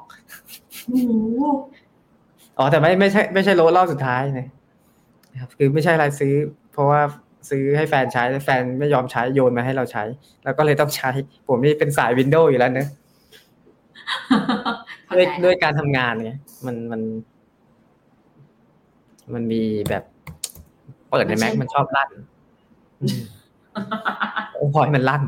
[0.86, 1.12] โอ้โห
[2.58, 6.34] อ๋อแต่ไม่ไม่ใช่ ไม่ใช่โลรอบสุดท้ายนะครับ คือไม่ใช่อะไรซื้อ
[6.72, 7.02] เพราะว่า
[7.50, 10.04] ซื้อให้แฟนใช้แล้วแฟนไม่ยอมใช้โยนมาให้เราใช้
[10.44, 11.10] แล้วก็เลยต้องใช้
[11.48, 12.88] ผมนี่เป็นสายวินโดว์อยู่แล้วเนอะ
[15.06, 17.02] เข้าด้วยใจด้วยการทำงานเนี่ยมันมัน
[19.34, 20.04] มันมีแบบ
[21.10, 22.10] เปิดใน Mac มันชอบลั่น
[23.02, 23.20] อืม
[24.54, 25.24] โอ้พอยมันลั่น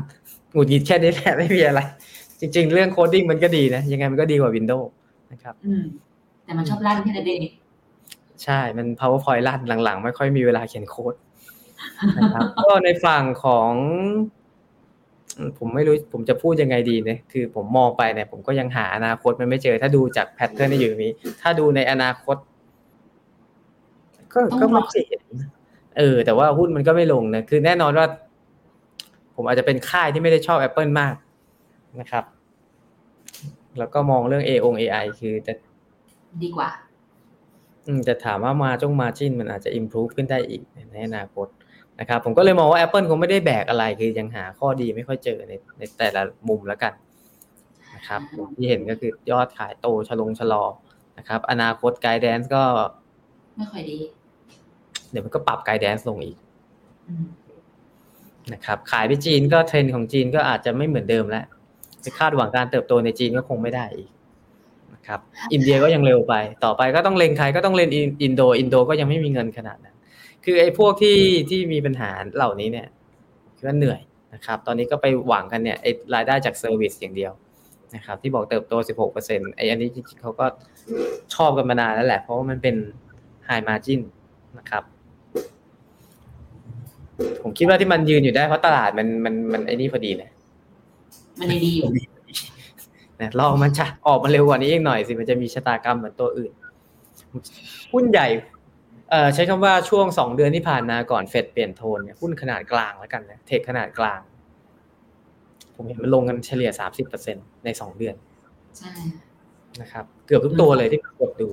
[0.52, 1.80] หงุดหงิดแค่นี้แหละไม่มีอะไร
[2.40, 4.90] จริง ๆ เรื่อง coding มันก็ดีนะ ยังไงมันก็ดีกว่า Windows
[5.32, 5.84] นะครับ อืม
[6.44, 7.42] แต่มันชอบลั่นแค่นั้นเอง
[8.44, 11.14] ใช่ มัน PowerPoint ลั่นหลังๆ ไม่ค่อยมีเวลาเขียนโค้ด
[12.18, 13.70] นะครับ ก็ในฝั่งของ
[15.36, 21.12] อืมผมไม่รู้ผมจะพูดยังไงดีเนี่ยคือผมมองไปเนี่ย ผมก็ยังหาอนาคตมันไม่เจอ ถ้าดูจาก pattern ที่อยู่ตรงนี้
[21.42, 22.36] ถ้าดูในอนาคต
[24.32, 25.22] ก็ก็ไม่เห็น
[25.98, 28.06] เออ แต่ว่าหุ้นมันก็ไม่ลงนะคือแน่นอนว่า
[29.34, 31.14] ผมอาจจะเป็นค่ายที่ไม่ได้ชอบ Apple มาก
[32.00, 32.24] นะครับ
[33.78, 35.52] แล้วก็มองเรื่อง A อง AI คือแต่
[36.42, 36.70] ดีกว่า
[37.86, 40.62] อืมแต่ถามว่ามาจงมาจินมันอาจจะ improve ขึ้นได้อีก
[40.92, 41.46] ในอนาคต
[42.00, 46.92] นะครับผมก็เลยมองว่า Apple คงไม่ได้แบกอะไรคือยังหาข้อดีไม่ค่อยเจอในในแต่ละมุมแล้วกัน
[47.96, 48.20] นะครับ
[48.56, 50.64] ที่เห็นก็คือยอดขายโตชะลงชะลอ
[51.18, 52.64] นะครับ อนาคต guidance ก็
[53.56, 53.98] ไม่ค่อยดี
[55.10, 56.36] เดี๋ยวมันก็ปรับ guidance ลงอีก
[57.08, 57.26] อืม
[58.52, 61.44] นะครับขายไปจีนก็เทรนด์ของจีนก็อาจจะไม่เหมือนเดิมแล้ว
[62.04, 64.10] จะคาดหวังการเติบโตในจีนก็คงไม่ได้อีก
[64.94, 65.20] นะครับ
[65.52, 66.34] อินเดียก็ยังเร็วไป
[66.64, 69.95] ต่อไปก็ต้องเล็งใครก็ต้องเล่นอินอินโดอินโดก็ยังไม่มีเงินขนาดนั้น
[70.48, 71.18] คือไอ้พวกที่
[71.50, 72.86] ที่มีปัญหาเหล่านี้เนี่ย
[73.56, 74.00] คือว่าเหนื่อย
[74.34, 77.32] นะครับ ตอนนี้ก็ไปหวังกันเนี่ยไอ้รายได้จาก service อย่างเดียว
[77.94, 78.74] นะครับที่บอกเติบโต
[79.16, 80.46] 16%ไออันนี้จริงๆเขาก็
[81.34, 82.76] ชอบกันมานานแล้วแหละ เพราะว่ามันเป็น
[83.48, 84.00] high margin
[84.58, 84.82] นะครับ
[87.42, 90.30] ผมคิดว่าที่มันยืนอยู่ได้เพราะตลาดมันมันมันไอ้นี่พอดีนะ
[91.38, 91.88] มันยังดีอยู่
[93.20, 96.52] นะลองมันจะออกมาเร็วกว่านี้อีกหน่อยสิมันจะมีชะตากรรมเหมือนตัวอื่น
[97.92, 98.55] หุ้นใหญ่เอ่อ
[99.34, 104.20] ใช้คำว่าช่วงสองเดือนที่ผ่านมาก่อนเฟดเปลี่ยนโทนเนี่ยหุ้นขนาดกลางแล้วกันนะเทคขนาดกลาง
[105.76, 108.14] ผมเห็นมันลงกันเฉลี่ยสามสิบเปอร์เซ็นในสองเดือน
[108.78, 108.92] ใช่
[109.80, 111.48] นะครับ เกือบทุกตัวเลยที่กดดู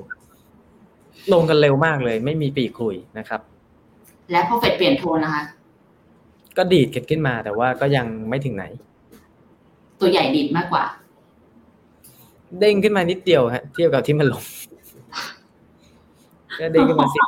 [1.33, 3.41] ลงกันเร็วมากเลย ไม่มีปีกคุยนะครับ
[4.31, 5.43] และพอเฟดเปลี่ยนโทนนะคะ
[6.57, 8.65] ก็ดีดกันขึ้นมาแต่ว่าก็ยังไม่ถึงไหน
[9.99, 10.83] ตัวใหญ่ดิดมากกว่า
[12.59, 14.43] เด้งขึ้นมานิดเดียวฮะ เทียบกับที่มันลง
[16.59, 17.23] ก็เด้งขึ้นมาสิบ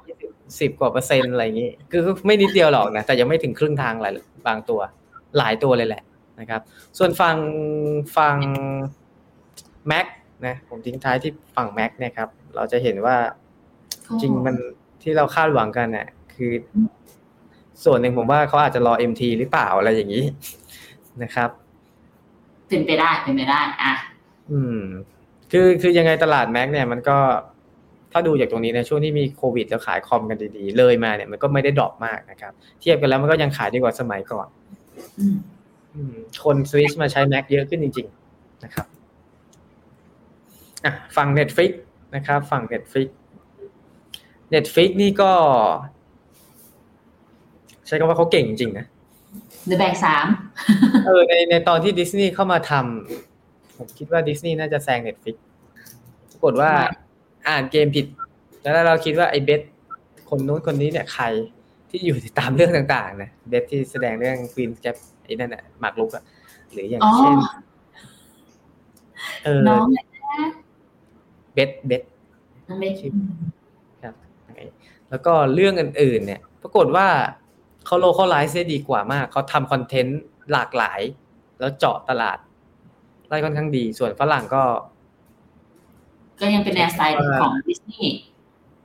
[0.59, 4.13] สิบกว่าเปอร์เซ็นต์อะไรอย่างนี้ คือไม่นิดเดียวหรอกนะ แต่ยังไม่ถึงครึ่งทางหลาย
[4.47, 4.79] บางตัว
[5.37, 6.03] หลายตัวเลยแหละ
[6.39, 6.61] นะครับ
[6.97, 7.37] ส่วนฝั่ง
[8.17, 8.37] ฝั่ง
[9.91, 10.05] Mac
[10.45, 13.15] นะผมทิ้งท้ายที่ฝั่ง Mac เนี่ยครับ เราจะเห็นว่า
[14.21, 14.55] จริงมัน
[15.03, 16.51] ที่เราคาดหวังกันเนี่ยคือ
[17.83, 20.23] ส่วนหนึ่งผมว่าเขาอาจจะรอ MT หรือเปล่าอะไรอย่างนี้
[21.23, 21.49] นะครับ
[22.67, 23.93] เป็นไปได้เป็นไปได้อะ
[24.51, 24.81] อืม
[25.51, 27.17] คือคือยังไงตลาดแม็กเนี่ยมันก็
[28.17, 34.47] ถ้าดูจากตรงนี้นะช่วงที่มีโควิดแล้วขายคอมกันดีๆ เลยมาเนี่ยมันก็ไม่ได้ดรอปมากนะครับ เทียบกันแล้วมันก็ยังขายดีกว่าสมัยก่อน
[35.19, 35.37] อืม
[35.95, 38.87] อืมคนสวิชมาใช้ Mac เยอะขึ้นจริง ๆ นะครับ
[40.85, 41.71] อะฝั่ง Netflix
[42.15, 43.07] นะครับ ฝั่ง Netflix
[44.53, 45.31] Netflix นี่ก็
[47.87, 48.85] ใช้คำว่าเขาเก่งจริงๆนะ
[49.69, 50.27] The Bank สาม
[51.05, 55.35] เออในในตอนที่ดิสนีย์เข้ามาทำผมคิดว่าดิสนีย์น่าจะแซง Netflix
[56.31, 56.71] ปรากฏว่า
[57.49, 58.05] อ่านเกมผิด
[58.61, 59.61] แล้วเราคิดว่าไอ้เบส
[60.29, 61.25] คนนู้นคนนี้เนี่ยใคร
[61.89, 66.23] ที่อยู่ติดตามเรื่องต่างๆนะเบสที่แสดงเรื่องควีนแกปไอ้นั่นน่ะหมากรุกอะ
[66.71, 67.37] หรืออย่างอ๋อเช่น
[69.43, 70.05] เออน้องแหละ
[71.53, 72.01] เบสเบส
[72.67, 73.11] น้องเล็กชื่อ
[74.03, 74.13] ครับ
[75.09, 77.07] แล้วก็เรื่องอื่นๆ เนี่ย ปรากฏว่า
[77.85, 80.21] เขา localize ได้ดีกว่ามากเขาทำ content
[80.51, 81.01] หลากหลาย
[81.59, 82.37] แล้วเจาะตลาด
[83.29, 84.63] ได้ค่อนข้างดี ส่วนฝรั่งก็
[86.39, 88.15] ก็ยังเป็นแนวสไตล์ของดิสนีย์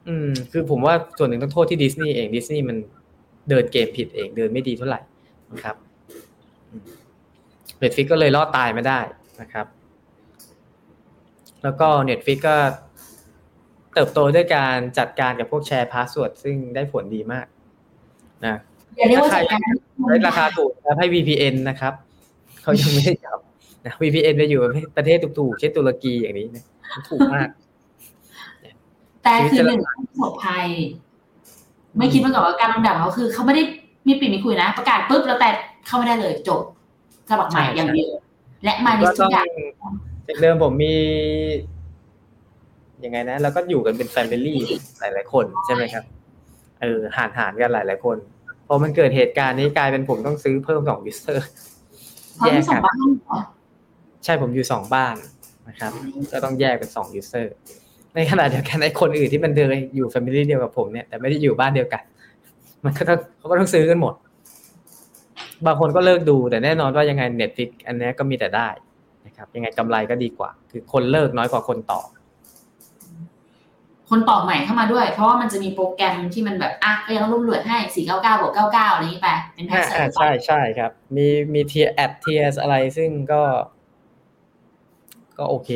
[0.08, 2.76] อืม คือผมว่าส่วนหนึ่งต้องโทษที่ดิสนีย์เองดิสนีย์มัน
[3.48, 5.00] เดินเกมผิดเองเดินไม่ดีเท่าไหร่
[5.52, 5.76] นะครับ
[7.78, 9.00] Netflix ก็เลยรอดตายไม่ได้
[9.40, 9.66] นะครับ
[11.62, 12.56] แล้วก็ Netflix ก็
[13.94, 17.46] เติบโตด้วยการจัดการกับพวก share password ซึ่งได้ผลดีมาก
[18.46, 18.56] นะ
[18.96, 19.60] อย่าเรียกว่าจัดการ
[20.08, 21.94] ได้ราบคาบถูกแล้วให้ VPN นะครับ
[22.62, 23.38] เขายังไม่ได้จับ
[23.84, 24.60] นะ VPN ไปอยู่
[24.96, 27.48] ประเทศถูกๆเช่นตุรกีอย่างนี้นะมัน ถูกมาก
[29.22, 30.66] แต่คือหนึ่งประสบภัย
[31.98, 33.62] ไม่คิดมาก่อนว่าการลำดับเขาคือเขาไม่ได้
[34.06, 35.48] มีปี่มีขลุ่ยนะ ประกาศปุ๊บแล้วแต่
[35.86, 36.60] เข้าไม่ได้เลยจบ
[37.30, 38.10] สมัครใหม่ใช่อย่างเดียว
[38.64, 39.48] และมาดิก็สทุต้กองอย่าง
[40.26, 40.94] จากเดิมผมมี
[43.04, 44.58] ยังไงนะ แล้วก็อยู่กันเป็นแฟมิลี่
[44.98, 46.04] หลาย ๆ คนใช่ไหมครับ
[46.80, 48.16] เออหารหารกันหลาย ๆ คน
[48.66, 51.46] พอมันเกิดเหตุการณ์นี้กลายเป็นผมต้องซื้อเพิ่มสองยูเซอร์
[52.36, 53.38] เพราะแยมีกสอกังนบ้านเหรอ
[54.24, 55.16] ใช่ผมอยู่สองบ้าน
[55.70, 55.92] นะครับ
[56.32, 57.54] ก็ต้องแยกเป็นสองยูเซอร์
[58.14, 62.02] ในขณะเดียวกันไอ้คนอื่นที่มันเดินอยู่แฟมิลี่เดียวกับผมเนี่ยแต่ไม่ได้อยู่บ้านเดียวกัน
[62.84, 64.14] มันก็ต้องเขาก็ต้องซื้อกันหมด
[65.66, 68.68] บางคนก็เลิกดูแต่แน่นอนว่ายังไง Netflix อันนี้ก็มีแต่ได้
[69.26, 72.00] นะครับ ยังไงกำไรก็ดีกว่า คือคนเลิกน้อยกว่าคนต่อ
[74.10, 83.42] คนต่อใหม่เข้ามาด้วย เพราะว่ามันจะมีโปรแกรมที่มันแบบอะก็ยังรุ่มรวดให้สี่เก้าเก้าบวกเก้าเก้าอะไรอย่างนี้ไป เป็นแพ็กอ่าเสริมอ่าอ่าใช่ใช่ครับ มีมีเทียแอดเทียอะไรซึ่งก็
[85.40, 85.70] ก็โอเค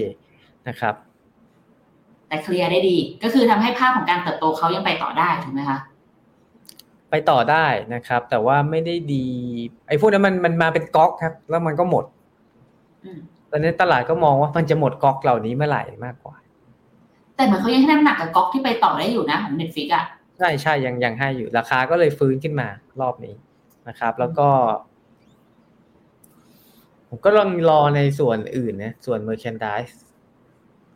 [0.68, 0.94] นะครับ
[2.28, 5.78] แต่เคลียร์ได้ดี ก็คือทำให้ภาพของการเติบโตเขายังไปต่อได้ถูกไหมคะ
[7.10, 9.26] ไปต่อได้นะครับ แต่ว่าไม่ได้ดี
[9.88, 12.04] ไอ้พวกนั้นมันมันมาเป็นก๊อกครับ แล้วมันก็หมด
[13.04, 13.18] อืม
[13.50, 16.36] ตอนนี้ตลาดก็มองว่ามันจะหมดก๊อกเหล่านี้เมื่อไหร่มากกว่า
[17.36, 20.04] แต่เหมือนเขายังให้น้ำหนักกับก๊อกที่ไปต่อได้อยู่นะของเน็ตฟิกอะ
[20.38, 22.68] ใช่ใช่ยังยังให้อยู่ราคาก็เลยฟื้นขึ้นมา
[23.00, 23.34] รอบนี้
[23.88, 24.48] นะครับ แล้วก็
[27.16, 29.92] ผมก็ลองรอในส่วนอื่นนะส่วน merchandise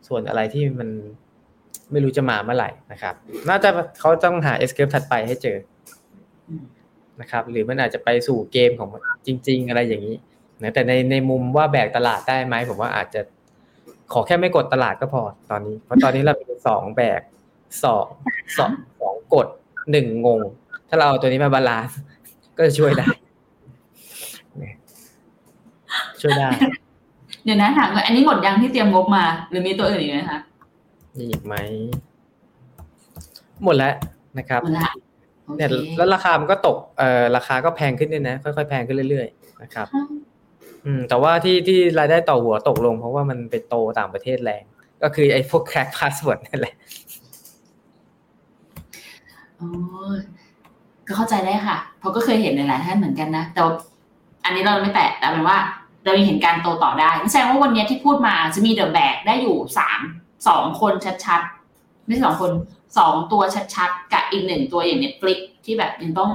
[0.07, 0.89] ส่วนอะไรที่มัน
[1.91, 3.15] ไม่รู้จะมาเมื่อไหร่นะครับ
[3.49, 5.57] น่าจะเขาต้องหา S-curve ถัดไปให้เจอ
[7.21, 8.89] นะครับ หรือมันอาจจะไปสู่เกมของ
[9.27, 10.15] จริง ๆ อะไรอย่างนี้
[10.63, 13.21] นะแต่ในในมุมว่าแบกตลาดได้ไหมผมว่าอาจจะ
[14.13, 17.21] ขอแค่ไม่กดตลาดก็พอตอนนี้ เพราะตอนนี้เรามีสองแบก
[17.83, 18.07] สอง
[18.57, 19.47] สองสองกด
[19.91, 20.41] หนึ่งงง
[20.89, 21.99] ถ้าเราเอาตัวนี้มา balance
[22.57, 23.07] ก็จะช่วยได้
[24.59, 24.75] เนี่ย
[26.21, 26.49] ช่วยได้
[27.43, 30.39] เดี๋ยวนะถามก่อนอันนี้หมดยังที่เตรียมงบมา หรือมีตัวอื่นอีกไหมคะ
[31.17, 31.55] มีอีกไหม
[33.63, 33.93] หมดแล้ว
[34.37, 34.91] นะครับหมดละ
[35.45, 39.99] โอเคเนี่ยแล้วราคามันก็ตกเอ่อราคาก็แพงขึ้นด้วยนะ ค่อยๆแพงขึ้นเรื่อยๆนะครับอื
[40.85, 44.63] อืม แต่ว่าที่ที่รายได้ต่อหัวตกลง เพราะว่ามันไปโตต่างประเทศแรง
[45.03, 46.73] ก็คือไอ้พวก crack password นั่นแหละ
[49.59, 49.69] อ๋อ
[51.07, 53.73] ก็เข้าใจได้ค่ะเพราะก็เคยเห็นหลายๆท่านเหมือนกันนะแต่ว่า
[54.45, 55.57] อันนี้เราไม่แตะแต่เป็นว่า
[56.03, 59.99] เรายังเห็นการโตต่อได้แสดงว่าวันนี้ที่พูดมาจะมี the แบกได้อยู่สาม
[60.47, 60.93] สองคน
[61.25, 62.51] ชัดๆ ไม่ใช่สองคน
[62.97, 63.41] สองตัว
[63.75, 66.29] ชัดๆ กับอีกหนึ่งตัวอย่าง Netflix ที่แบบยังต้อง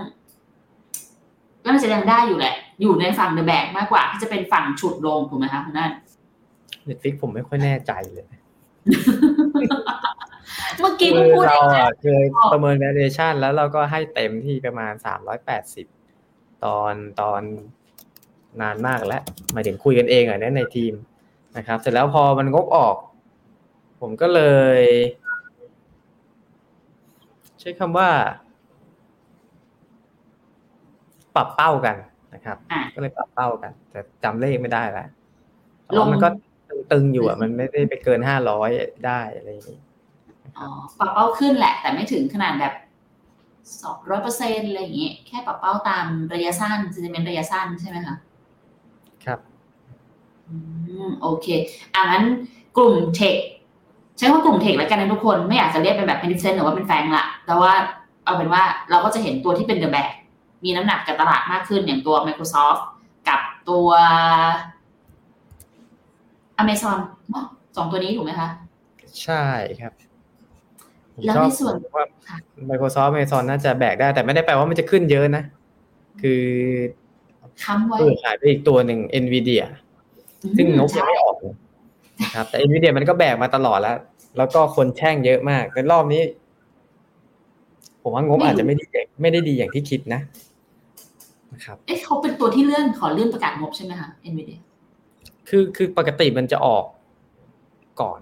[1.64, 5.92] ก็น่าจะยังได้อยู่แหละ อยู่ในฝั่ง the แบกมากกว่า ที่จะเป็นฝั่งฉุดลงถูกไหมคะคุณอัน
[6.84, 8.26] Netflix ผมไม่ค่อยแน่ใจเลย
[10.80, 15.86] เมื่อกี้คืเพิ่งพูดเราเองนะอะเคยประเมิน valuation แล้วเราก็ให้เต็มที่ประมาณสามร้อยแปดสิบ
[16.64, 17.42] ตอนตอน
[18.62, 20.92] นานมากแล้วหมายถึงคุยกันเองอะเนี่ยในทีม
[21.56, 22.96] นะครับ เสร็จแล้วพอมันงบออก
[24.00, 24.40] ผมก็เล
[24.78, 24.80] ย
[27.60, 28.08] ใช้คำว่า
[31.36, 31.96] ปรับเป้ากัน
[32.34, 35.08] นะครับอะก็เลยปรับเป้ากัน แต่จำเลขไม่ได้แล้ว
[35.84, 36.28] เพลงราะมันก็
[36.92, 38.70] ตึงๆอยู่อะ มันไม่ได้ไปเกินห้าร้อย
[39.06, 39.78] ได้อะไรอย่างนี้
[40.58, 40.66] อ๋อ
[40.98, 42.74] ปรับเป้าขึ้นแหละ แต่ไม่ถึงขนาดแบบ
[43.82, 48.33] สองร้อยเปอร์เซ็นอะไรอย่างเงี้ยแค่ปรับเป้าตามระยะสั้นซีเมนต์ระยะสั้นใช่ไหมคะครับอืม
[51.22, 51.46] โอเค
[51.94, 52.24] อะงั้น
[52.76, 53.36] กลุ่มเทค
[54.18, 57.72] ใช้ว่ากลุ่มเทคแล้วกันนะทุกคน ไม่อยากจะเรียกเป็นแบบเพนิเซนหรือว่าเป็นแฟงละแต่ว่า
[58.24, 60.10] เอาเป็นว่าเราก็จะเห็นตัวที่เป็นเดอะแบก
[60.64, 62.80] มีน้ำหนักกับตลาดมากขึ้นอย่างตัว Microsoft
[63.28, 63.88] กับตัว
[66.62, 66.98] Amazon
[67.32, 67.42] อ๋อ
[67.76, 68.48] สองตัวนี้ถูกไหมคะ
[69.22, 69.44] ใช่
[69.80, 69.92] ครับ
[71.14, 72.36] ผมแล้วชอบในส่วนว่าค่ะ
[72.70, 75.44] Microsoft Amazon น่าจะแบกได้ แต่ไม่ได้แปลว่ามันจะขึ้นเยอะนะ
[76.22, 76.42] คือ
[77.64, 79.64] ค้ำไว้เออขายไปอีกตัวหนึ่ง Nvidia
[80.56, 81.54] ซึ่งงบยังไม่ออกเลย
[82.24, 83.96] นะครับแต่ Nvidia มันก็แบกมาตลอดแล้ว
[84.36, 86.22] แล้วก็คนแช่งเยอะมากในรอบนี้
[88.02, 90.20] ผมว่างบอาจจะไม่ดีอย่างไม่ได้ดีอย่างที่คิดนะ
[91.52, 94.58] นะครับเอ๊ะเขาเป็นตัวที่เลื่อนขอเลื่อนประกาศงบใช่ไหมคะ Nvidia
[95.48, 96.84] คือคือปกติมันจะออก
[98.00, 98.20] ก่อน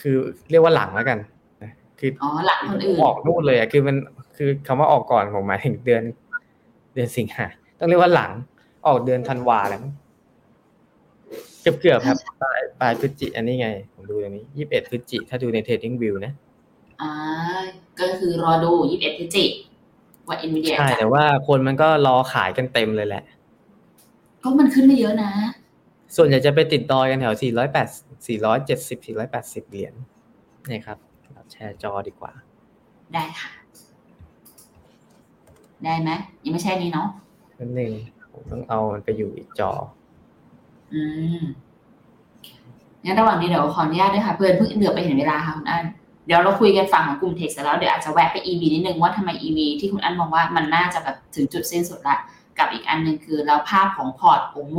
[0.00, 0.16] คือ
[0.50, 1.18] เรียกว่าหลังแล้วกัน
[1.62, 3.96] นะคืออ๋อหลังคนอื่นออกนู่นเลยอะคือมัน
[4.36, 6.02] คือคำว่าออกก่อนผมหมายถึงเดือน
[6.94, 7.46] เดือนสิงหา
[7.78, 8.30] ต้องเรียกว่าหลัง
[8.86, 16.32] ออกเดือนธันวาแล้วมั้งเกือบเกือบๆครับปลายปลายพฤศจิอันนี้ไง ผมดูตรงนี้ยี่สิบเอ็ดพฤศจิถ้าดูใน Trading View นะ
[17.00, 17.10] อ่า
[18.00, 19.44] ก็คือรอดู21พฤศจิ
[20.26, 23.24] กว่า Nvidia ใช่จะแต่ว่าคนมันก็รอขายกันเต็มเลยแหละ
[24.42, 25.30] ก็มันขึ้นไม่เยอะนะ
[26.16, 29.94] ส่วนใหญ่จะไปติดดอยกันแถว408 470 480เหรียญ
[30.70, 30.98] นี่ครับ
[31.32, 32.32] เราแชร์จอดีกว่า
[33.14, 33.50] ได้ค่ะ
[35.84, 36.10] ได้ไหม
[36.44, 37.08] ยังไม่ใช่นี้เนาะ
[37.58, 37.92] นิดนึง
[38.32, 39.70] ผมต้องเอามันไปอยู่อีกจอ
[40.92, 41.02] อื
[41.40, 41.42] ม
[43.04, 45.84] งั้นระหว่างนี้เดี๋ยวขออนุญาตด้วยค่ะเพื่อนเพิ่งเหลือบไปเห็นเวลาค่ะคุณอัน
[46.26, 52.16] เดี๋ยวเราคุยกันฝั่งของกลุ่ม tech เสร็จแล้วเดี๋ยวอาจจะแวะไป EV นิดนึงว่าทำไม EV ที่คุณอันมองว่ามันน่าจะแบบถึงจุดสิ้นสุดละ
[52.58, 54.78] กับอีกอันหนึ่งคือแล้วภาพของพอร์ต OMO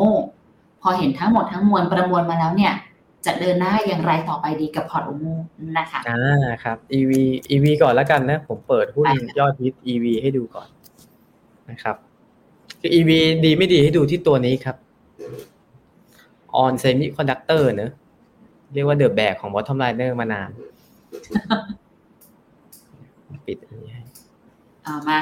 [0.82, 2.74] พอเห็นทั้งหมดทั้งมวลประมวลมาแล้วเนี่ย
[3.26, 5.26] จะเดินหน้าอย่างไรต่อไปดีกับพอร์ต OMO
[5.78, 7.12] นะคะอ่าครับ EV
[7.54, 9.06] EV ก่อนแล้วกันนะ ผมเปิดหุ้น
[9.40, 10.68] ยอดฮิต EV ให้ดูก่อน
[11.70, 11.96] นะครับ
[12.82, 13.10] คือ EV
[13.46, 14.76] ดีไม่ดีให้ดูที่ตัวนี้ครับ
[16.64, 17.92] On Semiconductor เนอะ
[18.74, 20.50] เรียกว่าเดอะแบกของ Bottom Liner มานาน
[23.46, 24.04] ปิดอันนี้ให้
[24.84, 25.20] เอามา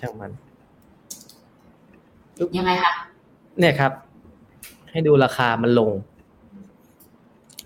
[0.00, 0.30] ช่างมัน
[2.58, 2.92] ยังไงคะ
[3.58, 3.92] เนี่ยครับ
[4.90, 5.90] ให้ดูราคามันลง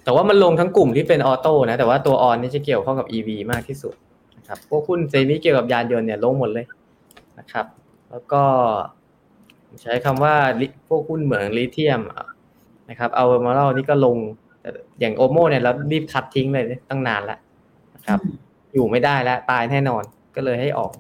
[0.05, 3.95] แต่ว่ามันลงทั้งกลุ่มที่เป็นออโต้นะ แต่ว่าตัวออนนี่จะเกี่ยวข้องกับ EV มากที่สุด
[4.37, 6.66] นะครับพวกหุ้นเซมิเกี่ยวกับยานยนต์เนี่ยลงหมดเลย
[7.39, 7.66] นะครับ
[8.11, 8.43] แล้วก็
[9.83, 12.27] ใช้คำว่าลิพวกหุ้นเหมืองลิเธียมอะ
[12.91, 14.17] นะครับเอามาเล่านี่ก็ลง
[14.61, 17.39] แต่อย่างโอโมเนี่ยเรารีบคัดทิ้งเลยตั้งนานแล้ว
[17.95, 18.19] นะครับ
[18.75, 20.03] อยู่ไม่ได้แล้วตายแน่นอน
[20.37, 20.93] ก็เลยให้ออก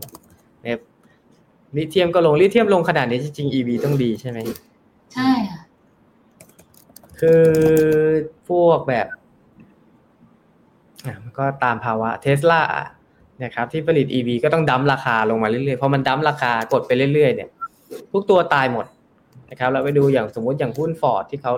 [0.62, 0.78] เนี่ย
[1.76, 4.38] ลิเธียมก็ลงลิเธียมลงขนาดนี้จริงๆ EV ต้องดีใช่ไหม
[5.14, 5.62] ใช่ค่ะ
[7.20, 7.44] คือ
[8.48, 9.06] พวกแบบ
[11.06, 12.62] อะมันก็ตามภาวะเทสลา
[13.44, 17.50] นะครับที่ผลิต EV ก็ต้องดั้มราคาลงมาเรื่อยๆเพราะมันดั้มราคากดไปเรื่อยๆเนี่ย
[18.12, 18.86] ทุกตัวตายหมด
[19.50, 21.52] นะครับ เราไปดูอย่างสมมุติอย่างหุ้นฟอร์ดที่เขา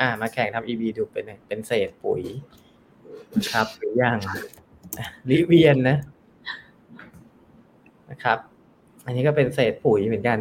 [0.00, 2.22] อ่า มาแข่งทำ EV ดูเป็นไงเป็นเศษปุ๋ย
[3.36, 4.18] นะครับหรืออย่าง
[5.30, 5.96] ลิเวียนนะ
[8.10, 8.38] นะครับ
[9.04, 10.38] อันนี้ก็เป็นเศษปุ๋ยเหมือนกัน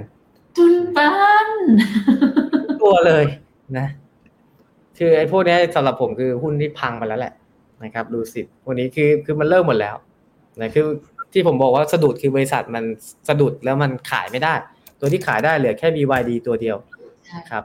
[0.58, 1.10] จุนปั
[1.46, 1.48] น
[2.82, 3.26] ตัวเลย
[3.78, 3.88] นะ
[4.98, 7.34] คือไอ้พวกเนี้ยสำหรับผมคือหุ้นที่พังไปแล้วแหละ
[7.84, 9.96] นะครับ ดูสิพวกนี้คือคือมันเริ่มหมดแล้ว
[10.62, 10.86] นะคือ
[11.34, 12.84] ที่ผมบอกว่าสะดุดคือบริษัทมัน
[13.30, 14.54] สะดุดแล้วมันขายไม่ได้
[15.00, 16.78] ตัวที่ขายได้เหลือแค่ BYD ตัวเดียว
[17.26, 17.64] ใช่ครับ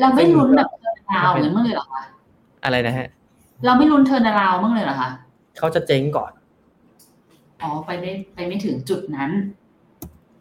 [0.00, 2.02] เราไม่ลุ้นแบบเทิร์นราวเลยมั้างเลยเหรอคะ
[2.64, 3.08] อะไรนะฮะ
[3.64, 5.10] เราไม่ลุ้นเทิร์นราวมั้างเลยเหรอคะ
[5.58, 6.32] เขาจะเจ๊งก่อน
[7.62, 9.30] อ๋อไปไม่ไปไม่ถึงจุดนั้น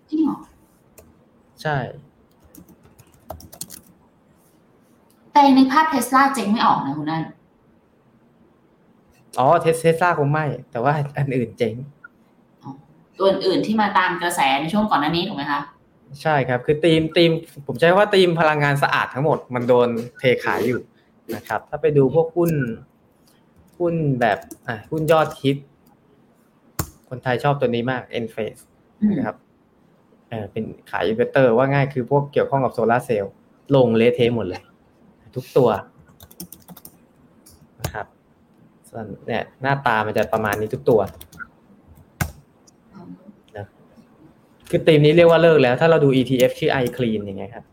[0.10, 0.38] จริงเหรอ
[1.62, 1.78] ใช่
[5.32, 7.24] แต่ในภาพเทสลาเจ๊งไม่ออกนะคุณนั่น
[9.40, 11.74] อ๋อเทสเทสลาคงไม่ แต่ว่าอันอื่นเจ๊ง
[13.20, 15.62] ตัวอื่นๆที่มาตามกระแสในช่วงก่อนหน้านี้ถูกไหมคะ
[16.22, 17.32] ใช่ครับ คือธีมธีม
[17.68, 19.90] ผมใช้ว่าธีมพลังงานสะอาดทั้งหมดมันโดน
[20.20, 20.80] เทขายอยู่
[21.36, 22.52] นะครับ ถ้าไปดูพวกหุ้น
[23.78, 24.38] หุ้นแบบ
[24.68, 25.58] อะหุ้นยอดฮิต
[27.10, 28.58] คนไทยชอบตัวนี้มาก e n f a c e
[29.02, 29.38] อืมนะครับ
[30.30, 33.34] เออเป็นขายอินเวสเตอร์ว่าง่ายคือพวกเกี่ยวข้องกับโซลาร์เซลล์
[33.76, 34.62] ลงเละเทะหมดเลย
[35.36, 35.70] ทุกตัว
[37.82, 38.08] นะครับ
[38.90, 41.00] ส่วนเนี่ยหน้าตามันจะประมาณนี้ทุกตัว
[44.70, 47.66] คือธีมนี้เรียกว่าเลิกแล้ว ถ้าเราดู ETF ชื่อ iClean อย่างเงี้ยครับ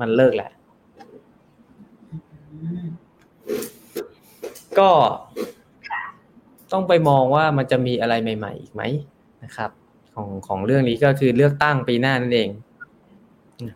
[0.00, 0.50] มันเลิกแหละ
[2.52, 2.84] อืม
[4.78, 4.90] ก็
[6.72, 8.82] ต้องไปมองว่ามันจะมีอะไรใหม่ ๆ อีกไหม
[9.44, 9.70] นะครับ
[10.14, 12.48] ของของเรื่องนี้ก็คือเลือกตั้งปีหน้านั่นเอง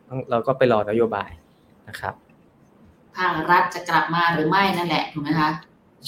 [0.08, 1.30] ต้องเราก็ไปรอนโยบาย
[1.88, 2.14] นะครับ
[3.16, 5.50] ภาครัฐจะกลับมาหรือไม่นั่นแหละถูกไหมคะ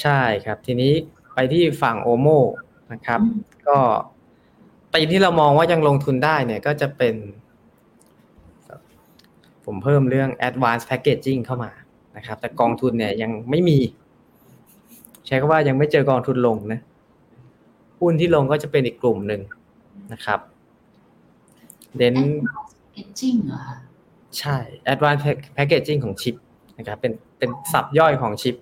[0.01, 0.93] ใช่ครับ ทีนี้
[1.35, 2.29] ไปที่ฝั่งโอโม
[2.93, 3.39] นะครับอืม
[3.69, 3.79] ก็
[4.99, 7.15] ตีมที่เรามองว่ายังลงทุนได้เนี่ยก็จะเป็น
[9.65, 11.71] ผมเพิ่มเรื่อง advanced packaging เข้ามา
[12.17, 13.79] นะครับ แต่กองทุนเนี่ยยังไม่มี
[15.27, 16.81] ใช้คำว่ายังไม่เจอกองทุนลงนะ
[18.01, 19.41] หุ้นที่ลงก็จะเป็นอีกกลุ่มหนึ่ง
[20.13, 20.41] นะครับ
[21.97, 22.17] เน้น
[22.93, 23.77] เอจจิ้งเหรอคะ
[24.39, 24.57] ใช่
[24.93, 25.25] advanced
[25.57, 26.35] packaging ของชิป
[26.79, 28.57] นะครับเป็นเป็นสับย่อยของชิป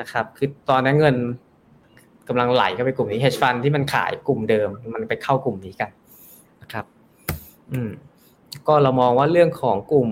[0.00, 1.16] นะครับ คือตอนนั้นเงิน
[2.28, 5.90] กำลังไหลเข้าไปกลุ่มนี้ hedge fund ที่มันขายกลุ่มเดิม มันไปเข้ากลุ่มนี้กัน
[6.62, 6.84] นะครับ
[7.72, 7.90] อืม
[8.66, 10.08] ก็เรามองว่าเรื่องของกลุ่ม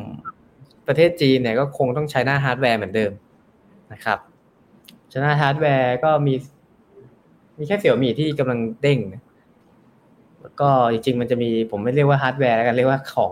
[0.86, 3.12] ประเทศจีนเนี่ยก็คงต้องใช้หน้าฮาร์ดแวร์เหมือนเดิม
[3.92, 4.18] นะครับ
[5.10, 6.34] ใช้หน้าฮาร์ดแวร์ก็มี
[7.58, 9.22] มีแค่เสียวหมี่ที่กำลังเด้งนะ
[10.42, 13.30] แล้วก็จริงๆมันจะมีผมไม่เรียกว่าฮาร์ดแวร์แล้วกันเรียกว่าของ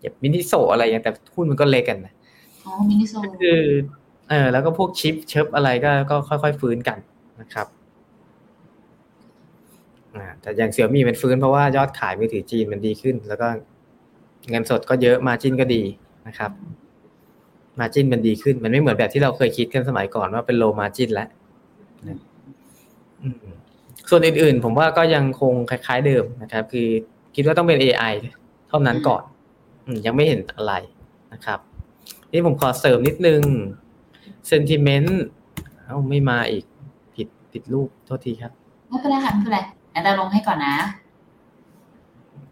[0.00, 2.12] แบบมินิโซอะไรอย่างแต่หุ้นมันก็เล็กกันนะ
[2.64, 3.60] อ๋อมินิโซคือ
[4.30, 6.98] เออแล้วก็พวกชิปเชิปอะไรก็ก็ค่อย ๆ ฟื้นกัน
[7.40, 7.83] นะครับอ่า
[10.40, 13.48] แต่อย่างเสียวหมี่มันฟื้นเพราะว่ายอดขายมือถือจีนมันดีขึ้น แล้วก็
[14.50, 15.82] เงินสดก็เยอะมาจินก็ดี
[16.26, 16.50] นะครับ
[17.78, 21.28] มาจินมันดีขึ้น มันไม่เหมือนแบบที่เราเคยคิดกันสมัยก่อนว่าเป็นโลมาจินแล้ว
[22.08, 22.18] นะ
[23.22, 23.36] อืม
[24.08, 26.88] ส่วนอื่นๆ ผมว่าก็ยังคงคล้าย ๆ เดิมนะครับ คือ
[27.36, 28.14] คิดว่าต้องเป็น AI
[28.68, 29.22] เท่านั้นก่อน
[29.84, 30.72] อืมยังไม่เห็นอะไร
[31.32, 31.58] นะครับ
[32.32, 33.40] นี่ผมขอเสริมนิดนึง
[34.50, 35.10] sentiment
[35.84, 36.64] เอ้าไม่มาอีก
[37.14, 38.52] ผิดผิดรูปโทษทีครับ
[38.88, 39.58] ไม่เป็นไรค่ะไม่เป็นไร
[39.94, 40.76] งั้นเราลงให้ก่อนนะ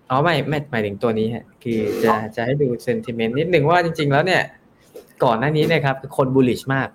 [0.09, 4.43] อ๋อไม่ไม่หมายถึงตัวนี้ฮะคือจะจะให้ดู sentiment นิดนึงว่าจริง ๆ แล้วเนี่ย
[5.25, 6.89] ก่อนหน้านี้เนะครับคน bullish มาก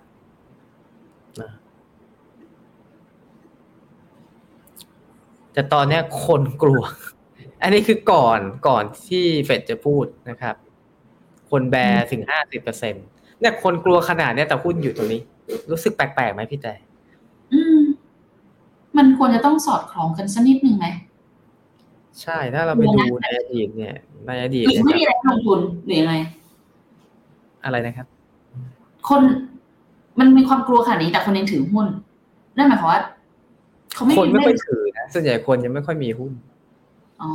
[1.40, 1.50] นะ
[5.52, 6.82] แต่ตอนเนี้ยคนกลัว
[7.62, 10.54] อันนี้คือก่อนก่อนที่เฟดจะพูดนะครับ
[11.50, 12.94] คนแบร์ถึงห้าสิบเปอร์เซ็น
[13.40, 15.20] เนี่ยคนกลัวขนาดเนี้ยแต่หุ้นอยู่ตรงนี้
[15.70, 16.74] รู้สึกแปลกๆไหมพี่แต่
[17.52, 17.87] อืม
[18.98, 20.86] มันควรจะต้องสอดคล้องกันสักนิดนึงไหม
[22.22, 23.94] ใช่ถ้าเราไปดูในอดีตเนี่ย
[24.26, 26.14] ในอดีตหรือเนี่ยไม่มีอะไรลงทุนหรือยังไง
[27.64, 28.06] อะไรนะครับ
[29.08, 29.20] คน
[30.18, 31.86] มันมีความกลัวขนาดนี้แต่คนยังถือหุ้น
[32.56, 33.00] นั่นหมายความว่า
[33.94, 36.32] เขาไม่คนไม่ค่อยด้ถือนะส่วนใหญ่คนยังไม่ค่อยมีหุ้น
[37.22, 37.30] อ๋อ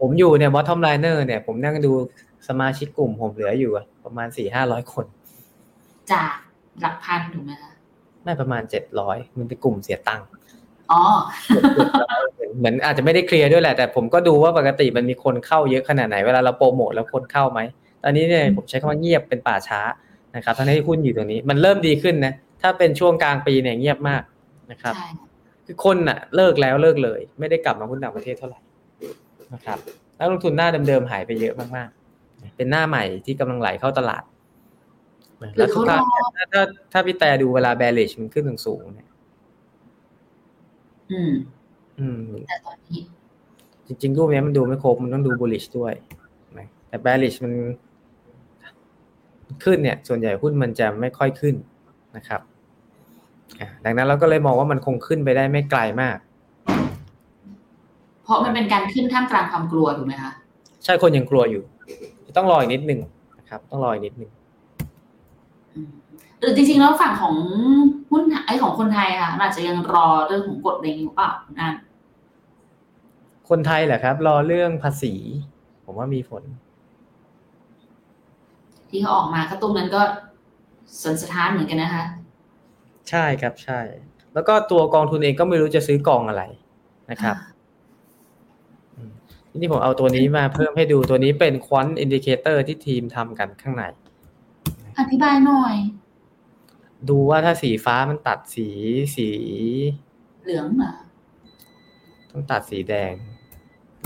[0.00, 1.92] ผมอยู่เนี่ย bottom liner เนี่ย ผมนั่งดู
[2.48, 5.04] สมาชิกกลุ่มผมเหลืออยู่อะประมาณสี่ห้าร้อยคน
[6.12, 6.30] จาก
[6.80, 7.72] หลักพันถูกไหมคะ
[8.26, 10.26] ไม่ประมาณเจ็ดร้อยมันเป็นกลุ่มเสียตังค์
[10.92, 11.02] อ๋อ
[12.58, 17.60] เหมือนอาจจะไม่ได้เคลียร์ด้วยแหละแต่ผมก็ดูว่าปกติมันมีคนเข้าเยอะขนาดไหนเวลาเราโปรโมทแล้วคนเข้าไหม
[18.02, 19.80] ตอนนี้เนี่ยผมใช้คำว่าเงียบเป็นป่าช้า
[20.36, 24.22] นะครับทั้งที่หุ้นอยู่ตรงนี้ มันเริ่มดีขึ้นนะถ้าเป็นช่วงกลางปีเนี่ยเงียบมาก
[24.70, 25.08] นะครับใช่
[25.66, 28.60] คือคนน่ะเลิกแล้วเลิกเลย ไม่ได้กลับมาหุ้นต่างประเทศเท่าไหร่
[29.54, 29.78] นะครับ
[30.18, 34.35] นักลงทุนหน้าเดิมๆหายไปเยอะมากๆ เป็นหน้าใหม่ที่กำลังไหลเข้าตลาดหรื
[35.56, 36.04] แล้อวทุเขากรครั้อง
[36.36, 36.62] ถ้าถ้า
[36.92, 39.08] ถ้าพี่แต่ดูเวลา bearish มันขึ้นสูงๆเนี่ย
[41.10, 41.32] อืม
[42.00, 43.00] อืมแต่ตอนนี้
[43.86, 45.92] จริงๆรูปเนี้ยมันดูไม่ครบมันต้องดู bullish ด้วย
[46.58, 47.52] นะแต่ bearish มัน
[49.64, 51.54] ขึ้นเนี่ย ส่วนใหญ่หุ้นมันจะไม่ค่อยขึ้น
[52.16, 52.40] นะครับ
[53.60, 56.16] อะดังนั้นเราก็เลยมองว่ามันคงขึ้นไปได้ไม่ไกลมาก
[58.24, 60.32] เพราะมันเป็นการขึ้นท่ามกลางความกลัวถูกไหมคะ
[60.84, 61.62] ใช่คนยังกลัวอยู่
[62.36, 63.00] ต้องรออีกนิดนึง
[63.38, 64.45] นะครับ ต้องรออีกนิดนึงอืม
[66.40, 67.34] หรือจริงๆแล้วฝั่งของ
[68.10, 71.74] หุ้นไอของคนไทยค่ะมันอาจจะยังรอเรื่องของกฎอะไรอย่างนี้หรือเปล่านั่น
[73.48, 75.14] คนไทยแหละครับ รอเรื่องภาษี
[75.84, 76.42] ผมว่ามีผล
[78.90, 80.02] ที่เขาออกมากระตุ้นนั้นก็
[81.02, 82.04] สันสะท้านเหมือนกันนะคะ
[83.10, 83.80] ใช่ครับใช่
[84.34, 86.42] แล้วก็ตัวกองทุนเองก็ไม่รู้จะซื้อกองอะไร
[87.10, 87.36] นะครับ
[88.94, 89.10] อืม
[89.50, 93.84] จนี่ผมเอาตัวนี้มาเพิ่มให้ดูตัวนี้เป็น quant indicator ที่ทีมทำกันข้างใน
[94.98, 95.74] อธิบายหน่อย
[97.08, 98.68] ดูว่าถ้าสีฟ้ามันตัดสี
[99.16, 99.28] สี
[100.44, 100.92] เหลืองเหรอ
[102.30, 103.12] ต้องตัดสีแดง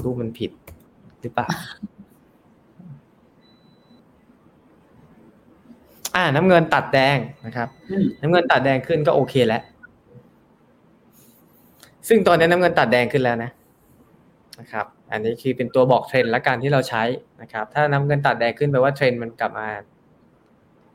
[0.03, 0.51] รูปมันผิด
[1.21, 1.49] หรือเปล่า
[6.17, 9.63] อ่า น้ำเงินตัดแดงนะครับอืมน้ำเงินตัดแดงขึ้นก็โอเคแล้ว
[12.09, 13.51] ซึ่งตอนนี้น้ำเงินตัดแดงขึ้นแล้วนะ
[14.61, 17.03] นะครับ อันนี้คือเป็นตัวบอกเทรนด์และการที่เราใช้
[17.43, 19.69] นะครับ ถ้าน้ำเงินตัดแดงขึ้นแปลว่าเทรนด์มันกลับมา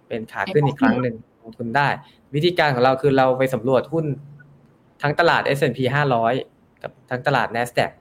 [0.07, 1.87] เป็นขาขึ้นอีกครั้งหนึ่งลงทุนได้
[2.35, 4.05] วิธีการของเราคือเราไปสำรวจหุ้น
[5.01, 5.79] ทั้งตลาด S&P
[6.31, 7.91] 500 กับทั้งตลาด NASDAQ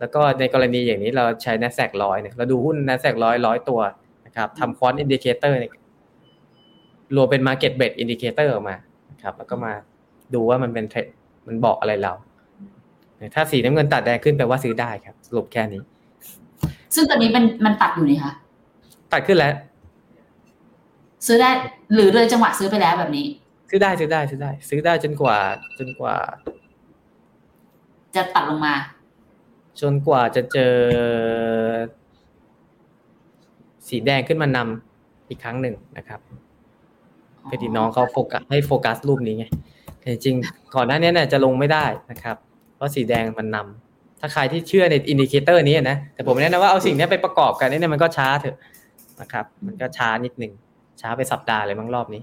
[0.00, 3.80] แล้วก็ในกรณีอย่างนี้เราใช้ NASDAQ ร้อยเนี่ยเราดูหุ้น NASDAQ ร้อยร้อยตัว
[4.26, 5.72] นะครับทำ quant indicator เนี่ย
[7.16, 8.76] รวมเป็น Market Breadth Indicator ออกมา
[9.10, 9.72] นะครับแล้วก็มา
[10.34, 11.06] ดูว่ามันเป็นเทรนด์
[11.46, 12.12] มันบอกอะไรเรา
[13.34, 15.82] ถ้าสีน้ำเงินตัดแดงขึ้นแปลว่าซื้อได้ครับ สรุปแค่นี้
[16.94, 18.32] ซึ่งตอนนี้มันมันตัดอยู่นี่คะ
[19.12, 19.52] ตัดขึ้นแล้ว
[21.26, 21.50] ซื้อได้
[21.94, 23.26] หรือเลยจังหวะซื้อไปแล้วแบบนี้
[23.70, 25.36] ซื้อได้ซื้อได้ซื้อได้ ซื้อได้จนกว่า
[25.78, 26.16] จนกว่า
[28.16, 28.74] จะตัดลงมา
[29.80, 30.74] จนกว่าจะเจอ
[33.88, 36.20] สีแดงขึ้นมานำอีกครั้งหนึ่งนะครับ
[37.50, 39.44] พอดีน้องเขาโฟกัสให้โฟกัสรูปนี้ไง
[40.00, 42.36] แต่จริงๆก่อนหน้านี้เนี่ยจะลงไม่ได้นะครับ
[42.76, 48.56] เพราะสีแดงมันนำถ้าใครที่เชื่อใน indicator นี้นะแต่ผมแนะนำว่าเอาสิ่งนี้ไปประกอบกันเนี่ยมันก็ช้าเถอะ
[49.20, 50.52] นะครับ มันก็ช้านิดหนึ่ง
[51.00, 52.22] ช้าไปสัปดาห์เลยมั้งรอบนี้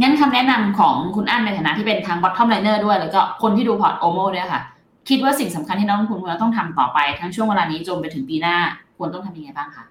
[0.00, 4.62] งั้นคำแนะนำของคุณอั้นในฐานะที่เป็นทาง BottomLiner ด้วย แล้วก็คนที่ดูพอร์ต OMO ด้วยค่ะ
[5.08, 8.56] คิดว่าสิ่งสำคัญที่นักลงทุนควรจะต้องทำต่อไป ทั้งช่วงเวลานี้จนไปถึงปีหน้า
[8.96, 9.84] ควรต้องทำยังไงบ้างคะ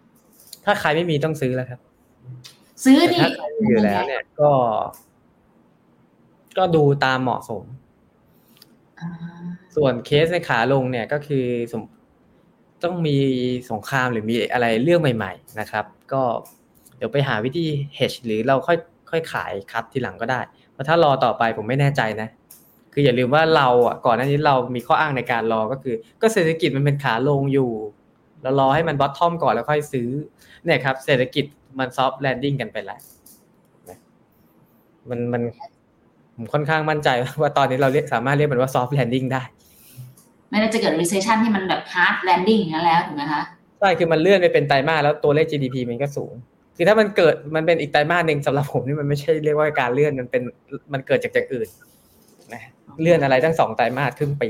[0.65, 1.79] ถ้าใครไม่มีต้องซื้อแล้วครับ
[2.83, 4.51] ซื้อแต่ดิถ้าใครมีอยู่แล้ว เนี่ยก็
[6.57, 7.63] ก็ดูตามเหมาะสม
[8.99, 9.09] อ่า
[9.75, 11.81] ส่วนเคสในขาลงเนี่ยก็คือสม
[12.83, 13.17] ต้องมี
[13.71, 16.21] สงครามหรือมีอะไรเรื่องใหม่ ๆ นะครับ ก็
[16.97, 17.65] เดี๋ยวไปหาวิธี
[17.97, 18.77] hedge หรือเราค่อย
[19.09, 20.39] ค่อยขาย cut ทีหลังก็ได้
[20.73, 22.29] เพราะถ้ารอต่อไปผมไม่แน่ใจนะ
[22.93, 27.71] คืออย่าลืมว่าเราอะก่อนหน้านี้เรามีข้ออ้างในการรอก็คือ ก็เศรษฐกิจมันเป็นขาลงอยู่
[28.41, 30.09] เรารอให้มัน bottom ก่อนแล้วค่อยซื้อ
[30.63, 31.45] เนี่ยครับ เศรษฐกิจ
[31.79, 32.99] มัน soft landing กันไปแล้ว
[35.09, 35.41] มันมัน
[36.35, 37.09] ผมค่อนข้างมั่นใจ
[37.41, 39.43] ว่าตอนนี้เราเรียกสามารถเรียกมันว่า soft landing ได้
[40.51, 43.41] ไม่น่าจะเกิด recession ที่มันแบบ hard landing อย่างนั้นแล้วถูกไหมคะ
[43.79, 46.33] ใช่คือมันเลื่อนไปเป็นไตรมาสแล้วตัวเลข GDP มันก็สูง
[46.77, 50.43] คือถ้ามันเกิดมันเป็นอีกไตรมาสหนึ่งสำหรับผมนี่มันไม่ใช่เรียกว่าการเลื่อนมันเป็น
[50.93, 51.67] มันเกิดจากอย่างอื่น
[52.53, 52.61] นะ
[53.01, 54.49] เลื่อนอะไรตั้งสองไตรมาสครึ่งปี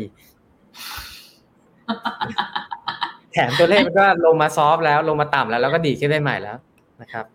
[3.33, 6.57] แถมตัวเลขมันก็ลงมา soft แล้ว ลงมาต่ำแล้วแล้วก็ดีขึ้นได้ใหม่แล้ว
[7.01, 7.25] นะครับ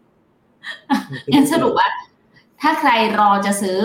[1.34, 1.88] งั้นสรุปว่า
[2.60, 3.78] ถ้าใครรอจะซื้อ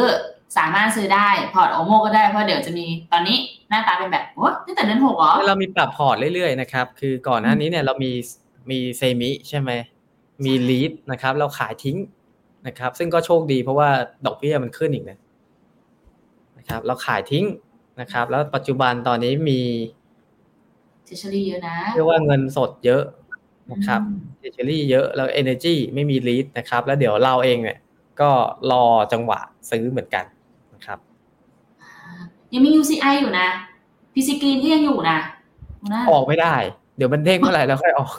[0.57, 3.37] สามารถซื้อได้พอร์ต OMO ก็ได้เพราะเดี๋ยวจะมีตอนนี้
[3.69, 8.11] หน้าตาเป็นแบบโอ้ตั้งแต่เดือนหกเหรอเรามีปรับพอร์ตเรื่อยๆนะครับคือก่อนหน้านี้เนี่ยเรามี
[8.71, 9.71] มี semi ใช่ไหม
[10.45, 11.97] มี REIT นะครับเราขายทิ้ง
[12.67, 13.89] นะครับ ซึ่งก็โชคดีเพราะว่า
[14.25, 15.17] ดอกเบี้ยมันขึ้นอีกนะ
[16.57, 17.45] นะครับ เราขายทิ้ง
[18.01, 19.61] นะครับ แล้วปัจจุบันตอนนี้มี
[21.05, 23.03] treasury เยอะนะเรียกว่าเงินสดเยอะ
[23.71, 27.77] นะครับอืม treasury เยอะแล้ว Energy ไม่มี REIT นะครับ แล้วเดี๋ยวเราเองเนี่ย
[28.21, 28.29] ก็
[28.71, 28.83] รอ
[29.13, 29.39] จังหวะ
[29.71, 30.40] ซื้อเหมือนกันนะ
[30.85, 30.99] ครับ
[32.53, 33.47] ยังมี UCI อยู่นะ
[34.13, 35.17] PC Green ก็ยังอยู่นะ
[35.93, 36.55] นะออกไม่ได้
[36.97, 38.11] เดี๋ยวมันเด้งเมื่อไหร่แล้วค่อยออก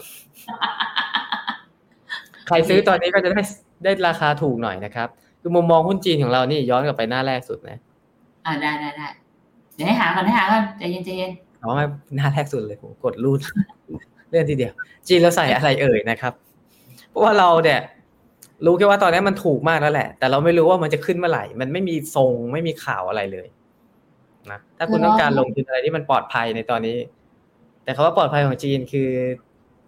[2.47, 3.43] ใครซื้อตอนนี้ก็จะได้
[3.85, 5.09] ได้ราคาถูกหน่อยนะครับ
[5.41, 7.79] คือมุมมองหุ้นจีนของเรานี่ย้อนกลับไปหน้าแรกสุดนะ
[8.47, 9.07] อ่าได้ได้ได้
[9.75, 11.87] เดี๋ยวให้หาก่อนให้หาก่อนใจเย็นใจเย็นเอามา
[12.17, 13.41] หน้าแรกสุดเลยผมกดรูด
[14.29, 14.73] เลื่อนทีเดียว
[15.09, 16.33] จีนเราใส่อะไรเอ่ยนะครับ
[17.09, 17.81] เพราะว่าเราเนี่ย
[18.67, 23.47] รู้แค่ว่าตอนนี้มันถูกมากแล้วแหละ แต่เราไม่รู้ว่ามันจะขึ้นเมื่อไหร่ มันไม่มีทรงไม่มีข่าวอะไรเลย
[24.51, 26.97] นะถ้าคุณต้องการลงทุนอะไรที่มันปลอดภัยในตอนนี้
[27.85, 29.09] แต่คำว่าปลอดภัยของจีนคือ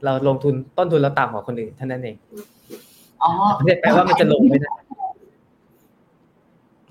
[0.04, 2.16] เราลงทุนต้นทุนเราต่ำกว่าคนอื่นเท่านั้นเอง
[3.22, 4.72] อ๋อไม่ได้แปลว่ามันจะลงไม่ได้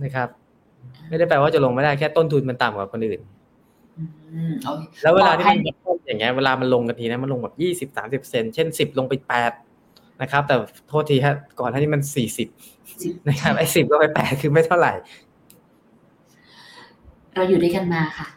[0.03, 0.29] นะครับ
[1.09, 3.19] ไม่ได้แปลว่าจะลงไม่ได้แค่ต้นทุนมันต่ำกว่าคนอื่น
[4.34, 9.51] อืมโอเคแล้วเวลาที่ปลอมัดนภัยต้นอย่างเงี้ยเวลามันลงกันทีนะมันลงแบบยี่สิบสามสิบเซนเช่นสิบลงไปแปด
[10.24, 10.55] นะครับ แต่
[10.89, 12.47] โทษทีฮะก่อนหน้านี้มันสี่สิบ
[13.28, 14.93] นะครับไอ้สิบก็ไปแปดคือไม่เท่าไหร่
[17.34, 18.28] เราอยู่ด้วยกันมาค่ะ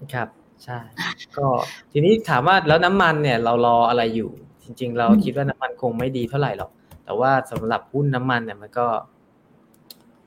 [0.00, 0.28] นะครับ
[0.64, 0.78] ใช่
[1.36, 1.46] ก็
[1.92, 4.30] ทีนี้ถามว่าแล้วน้ำมันเนี่ย เรารออะไรอยู่
[4.64, 6.70] จริง ๆ เราอืมคิดว่าน้ำมันคงไม่ดีเท่าไหร่หรอก
[7.04, 8.86] แต่ว่าสำหรับหุ้นน้ำมันเนี่ยมันก็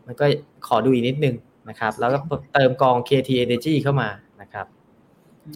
[0.05, 0.25] มันก็
[0.67, 1.35] ขอดูอีกนิดนึง
[1.69, 2.19] นะครับ แล้วก็
[2.53, 4.09] เติมกอง KT Energy เข้ามา
[4.41, 4.67] นะครับ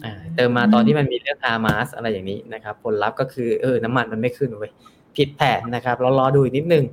[0.04, 4.72] อ่าเติมมาตอนที่มันมีเรื่องฮามาสอะไรอย่างนี้นะครับ ผลลัพธ์ก็คือเออ น้ำมันมันไม่ขึ้นเว้ย
[5.18, 6.84] ผิดแผนนะครับ เรารอดูอีกนิดนึง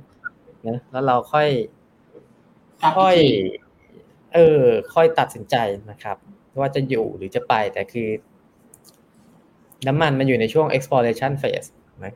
[0.68, 1.48] นะแล้วเราค่อย
[2.80, 3.40] กลับค่อยอีกที
[4.34, 4.62] เออ
[4.94, 5.56] ค่อยตัดสินใจ
[5.90, 6.16] นะครับ
[6.60, 8.08] ว่าจะอยู่หรือจะไปแต่คือ
[9.86, 11.68] น้ำมันมันอยู่ในช่วง exploration phase
[12.04, 12.14] นะ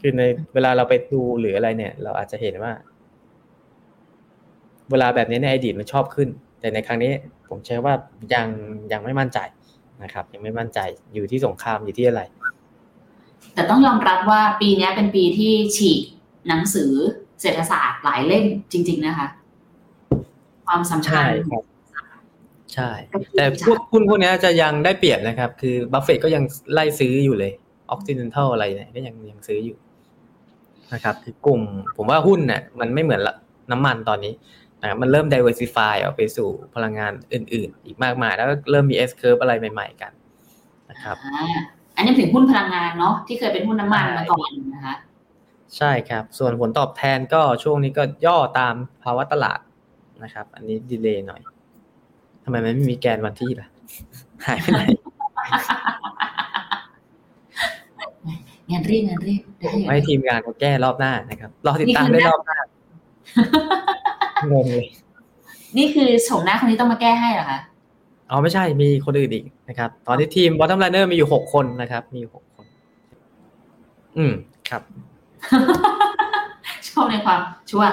[0.00, 0.22] คือใน
[0.54, 2.72] เวลาเราไปดูหรืออะไรเนี่ย เราอาจจะเห็นว่า
[4.90, 6.28] เวลาแบบนี้ในอดีตมันชอบขึ้น
[6.60, 7.12] แต่ในครั้งนี้
[7.48, 7.94] ผมเชื่อว่า
[8.34, 8.46] ยัง
[8.92, 9.38] ยังไม่มั่นใจ
[10.02, 10.80] นะครับ ยังไม่มั่นใจ
[11.14, 12.22] อยู่ที่สงครามอยู่ที่อะไร
[13.54, 16.00] แต่ต้องยอมรับว่าปีนี้เป็นปีที่ฉีก
[16.48, 16.92] หนังสือ
[17.40, 19.28] เศรษฐศาสตร์หลายเล่มจริง ๆ นะคะ
[20.66, 21.62] ความสำคัญใช่ครับ
[22.74, 22.90] ใช่
[23.36, 27.52] แต่พวกหุ้นพวกนี้จะยังได้เปรียบนะครับ คือบัฟเฟตก็ยังไล่ซื้ออยู่เลย
[27.90, 29.76] ออกซิเดนทัลอะไรเนี่ยก็ยังยังซื้ออยู่
[30.92, 31.60] นะครับ คือกลุ่ม
[31.96, 33.34] ผมว่าหุ้นเนี่ยมันไม่เหมือนละ
[33.70, 34.32] น้ำมันตอนนี้
[34.80, 40.12] นะครับมันเริ่ม diversify ออกไปสู่พลังงานอื่น ๆ อีกมากมาย แล้วก็เริ่มมี S curve อะไรใหม่ ๆ กัน
[40.90, 41.16] นะครับ
[42.00, 44.94] อ่าอันนี้ถึงหุ้นพลังงานเนาะที่เคยเป็นหุ้นน้ำมันใช่มาก่อนนะคะ
[45.76, 49.58] ใช่ครับ ส่วนผลตอบแทนก็ช่วงนี้ก็ย่อตามภาวะตลาด
[50.24, 51.40] นะครับ อันนี้ดีเลย์หน่อย
[52.44, 53.68] ทำไมมันไม่มีแกนวันที่ล่ะ
[54.46, 54.82] หายไปไหน
[58.70, 62.58] งานรีบงานรีบได้อยู่ให้ทีมงานเขาแก้รอบหน้านะครับรอติดตามได้รอบหน้า
[64.52, 64.88] งงเลย
[65.76, 67.60] นี่คือโฉมหน้าคนนี้ต้องมาแก้ให้เหรอคะ
[68.30, 72.64] อ๋อไม่ใช่มีคนอื่นอีกนะครับ ตอนนี้ทีม bottom liner มีอยู่หกคนนะครับ มีอยู่หกคน
[74.18, 74.32] อืม
[74.68, 74.82] ครับ
[76.88, 77.90] ชอบในความชัวร์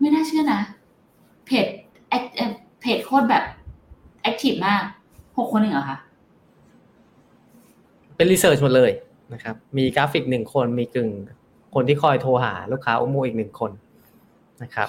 [0.00, 0.60] ไม่น่าเชื่อนะ
[1.46, 1.66] เพจ
[2.08, 3.44] act เอ่อเพจโคตรแบบ
[4.22, 4.82] active มาก
[5.38, 5.98] หกคนเองเหรอคะ
[8.16, 8.90] เป็น research หมดเลย
[9.32, 11.10] นะครับ มีกราฟิกหนึ่งคนมีหนึ่ง
[11.74, 13.70] คนที่คอยโทรหาลูกค้า OMO อีกหนึ่งคน
[14.62, 14.88] นะครับ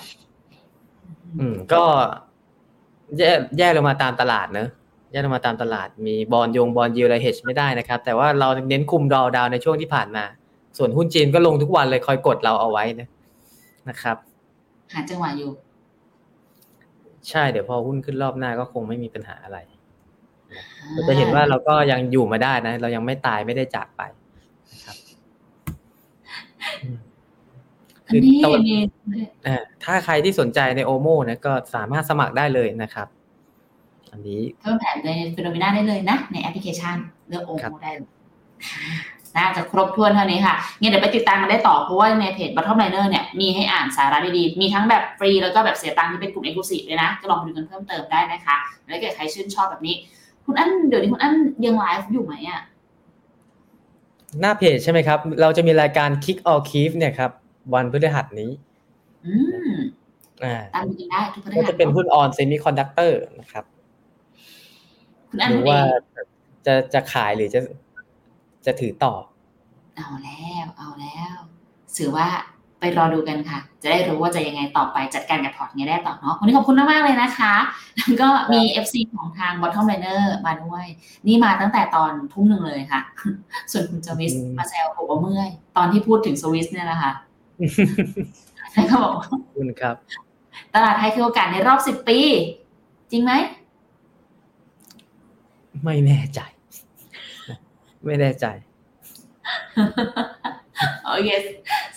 [1.40, 1.84] อืมก็
[3.18, 4.70] แย่แย่ลงมาตามตลาดเนอะ
[5.12, 10.24] แย่ลงมาตามตลาดมีบอลยงบอลยูไรเฮชไม่ได้นะครับ แต่ว่าเราเน้นคุม drawdown ในช่วงที่ผ่านมา
[10.78, 13.08] ส่วนหุ้นจีนก็ลงทุกวันเลยคอยกดเราเอาไว้นะ
[13.90, 14.18] นะครับ
[14.94, 15.52] หาจังหวะอยู่
[17.30, 19.58] ใช่เดี๋ยวพอหุ้นขึ้นรอบหน้าก็คงไม่มีปัญหาอะไร
[20.94, 24.02] เราจะเห็นว่าเราก็ยังอยู่มาได้นะ เรายังไม่ตายไม่ได้จากไป
[24.72, 24.96] นะครับ
[26.84, 26.98] อืม
[28.08, 28.76] อันนี้ตะวันมี
[29.48, 29.56] อ่า
[29.90, 33.08] ถ้าใครที่สนใจใน OMO นะก็สามารถสมัครได้เลยนะครับ
[34.12, 36.96] อันนี้เพิ่มแผนในฟินโนมีนาได้เลยนะ ในแอปพลิเคชัน
[37.30, 38.10] เลือกโอครับโมได้เลย
[38.68, 38.82] ค่ะ
[39.38, 49.96] น่าจะครบถ้วนเท่านี้ค่ะงั้นเดี๋ยวไปติดตามกันได้ต่อ เพราะว่าในเพจ Bottom Liner เนี่ยมีให้อ่านสาระดีๆ มีทั้งแบบฟรีแล้วก็แบบเสียตังค์ที่เป็นกลุ่ม Exclusive เลยนะ ก็ลองไปดูกันเพิ่มเติมได้นะคะ แล้วถ้าเกิดใครชื่นชอบแบบนี้
[50.46, 51.34] คุณอั้นเดี๋ยวนี้คุณอั้น
[51.66, 52.62] ยังไลฟ์อยู่ไหมอะ
[54.40, 57.32] หน้าเพจใช่ไหมครับ เราจะมีรายการ Kick or Keep เนี่ยครับ
[57.74, 58.50] วันพฤหัสนี้
[59.26, 59.36] อื
[59.70, 59.72] ม
[60.44, 63.66] อ่าตามดูกันได้ทุกประเทศ ก็จะเป็นหุ้น ON Semiconductor นะครับ
[65.30, 65.84] คุณอั้นหรืดูอเอว่าง
[66.66, 67.62] จะจะขายหรือจะ
[68.66, 69.14] จะถือต่อ
[69.96, 71.36] เอาแล้ว เอาแล้ว
[71.98, 72.28] ถือว่า
[72.80, 77.54] ไปรอดูกันค่ะ จะได้รู้ว่าจะยังไงต่อไปจัดการกับพอร์ตไงได้ต่อเนาะวันนี้ขอบคุณมาก ๆ เลยนะคะ
[78.06, 80.86] แล้วก็มี FC ของทาง Bottom Liner มาด้วย
[81.28, 83.02] นี่มาตั้งแต่ตอนทุ่มหนึ่งเลยค่ะ
[83.72, 87.12] ส่วนคุณจวิสอืมมาแซวผมว่าเมื่อย ตอนที่พูดถึงสวิสเนี่ยแหละค่ะ
[88.74, 89.96] แล้วก็บอกว่าขอบคุณครับ
[90.74, 92.20] ตลาดไทยคือโอกาสในรอบสิบปี
[93.12, 93.34] จริงไหม
[95.84, 96.40] ไม่แน่ใจ
[98.06, 98.46] ไม่แน่ใจ
[101.06, 101.30] โอเค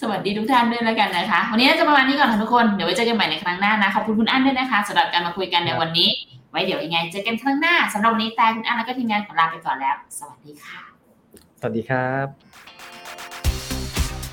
[0.01, 6.09] สวัสดีทุกท่านด้วยแล้วกันนะคะ วันนี้น่าจะประมาณนี้ก่อนค่ะทุกคน เดี๋ยวไว้เจอกันใหม่ในครั้งหน้านะ ขอบคุณคุณอั้นด้วยนะคะสำหรับการมาคุยกันในวันนี้
[6.51, 10.81] ไว้เดี๋ยวยังไงเจอกันครั้งหน้าสำหรับวันนี้แต่คุณอั้นแล้วก็ทีมงานขอลาไปก่อนแล้ว สวัสดีค่ะ
[11.61, 12.52] สวัสดีครับ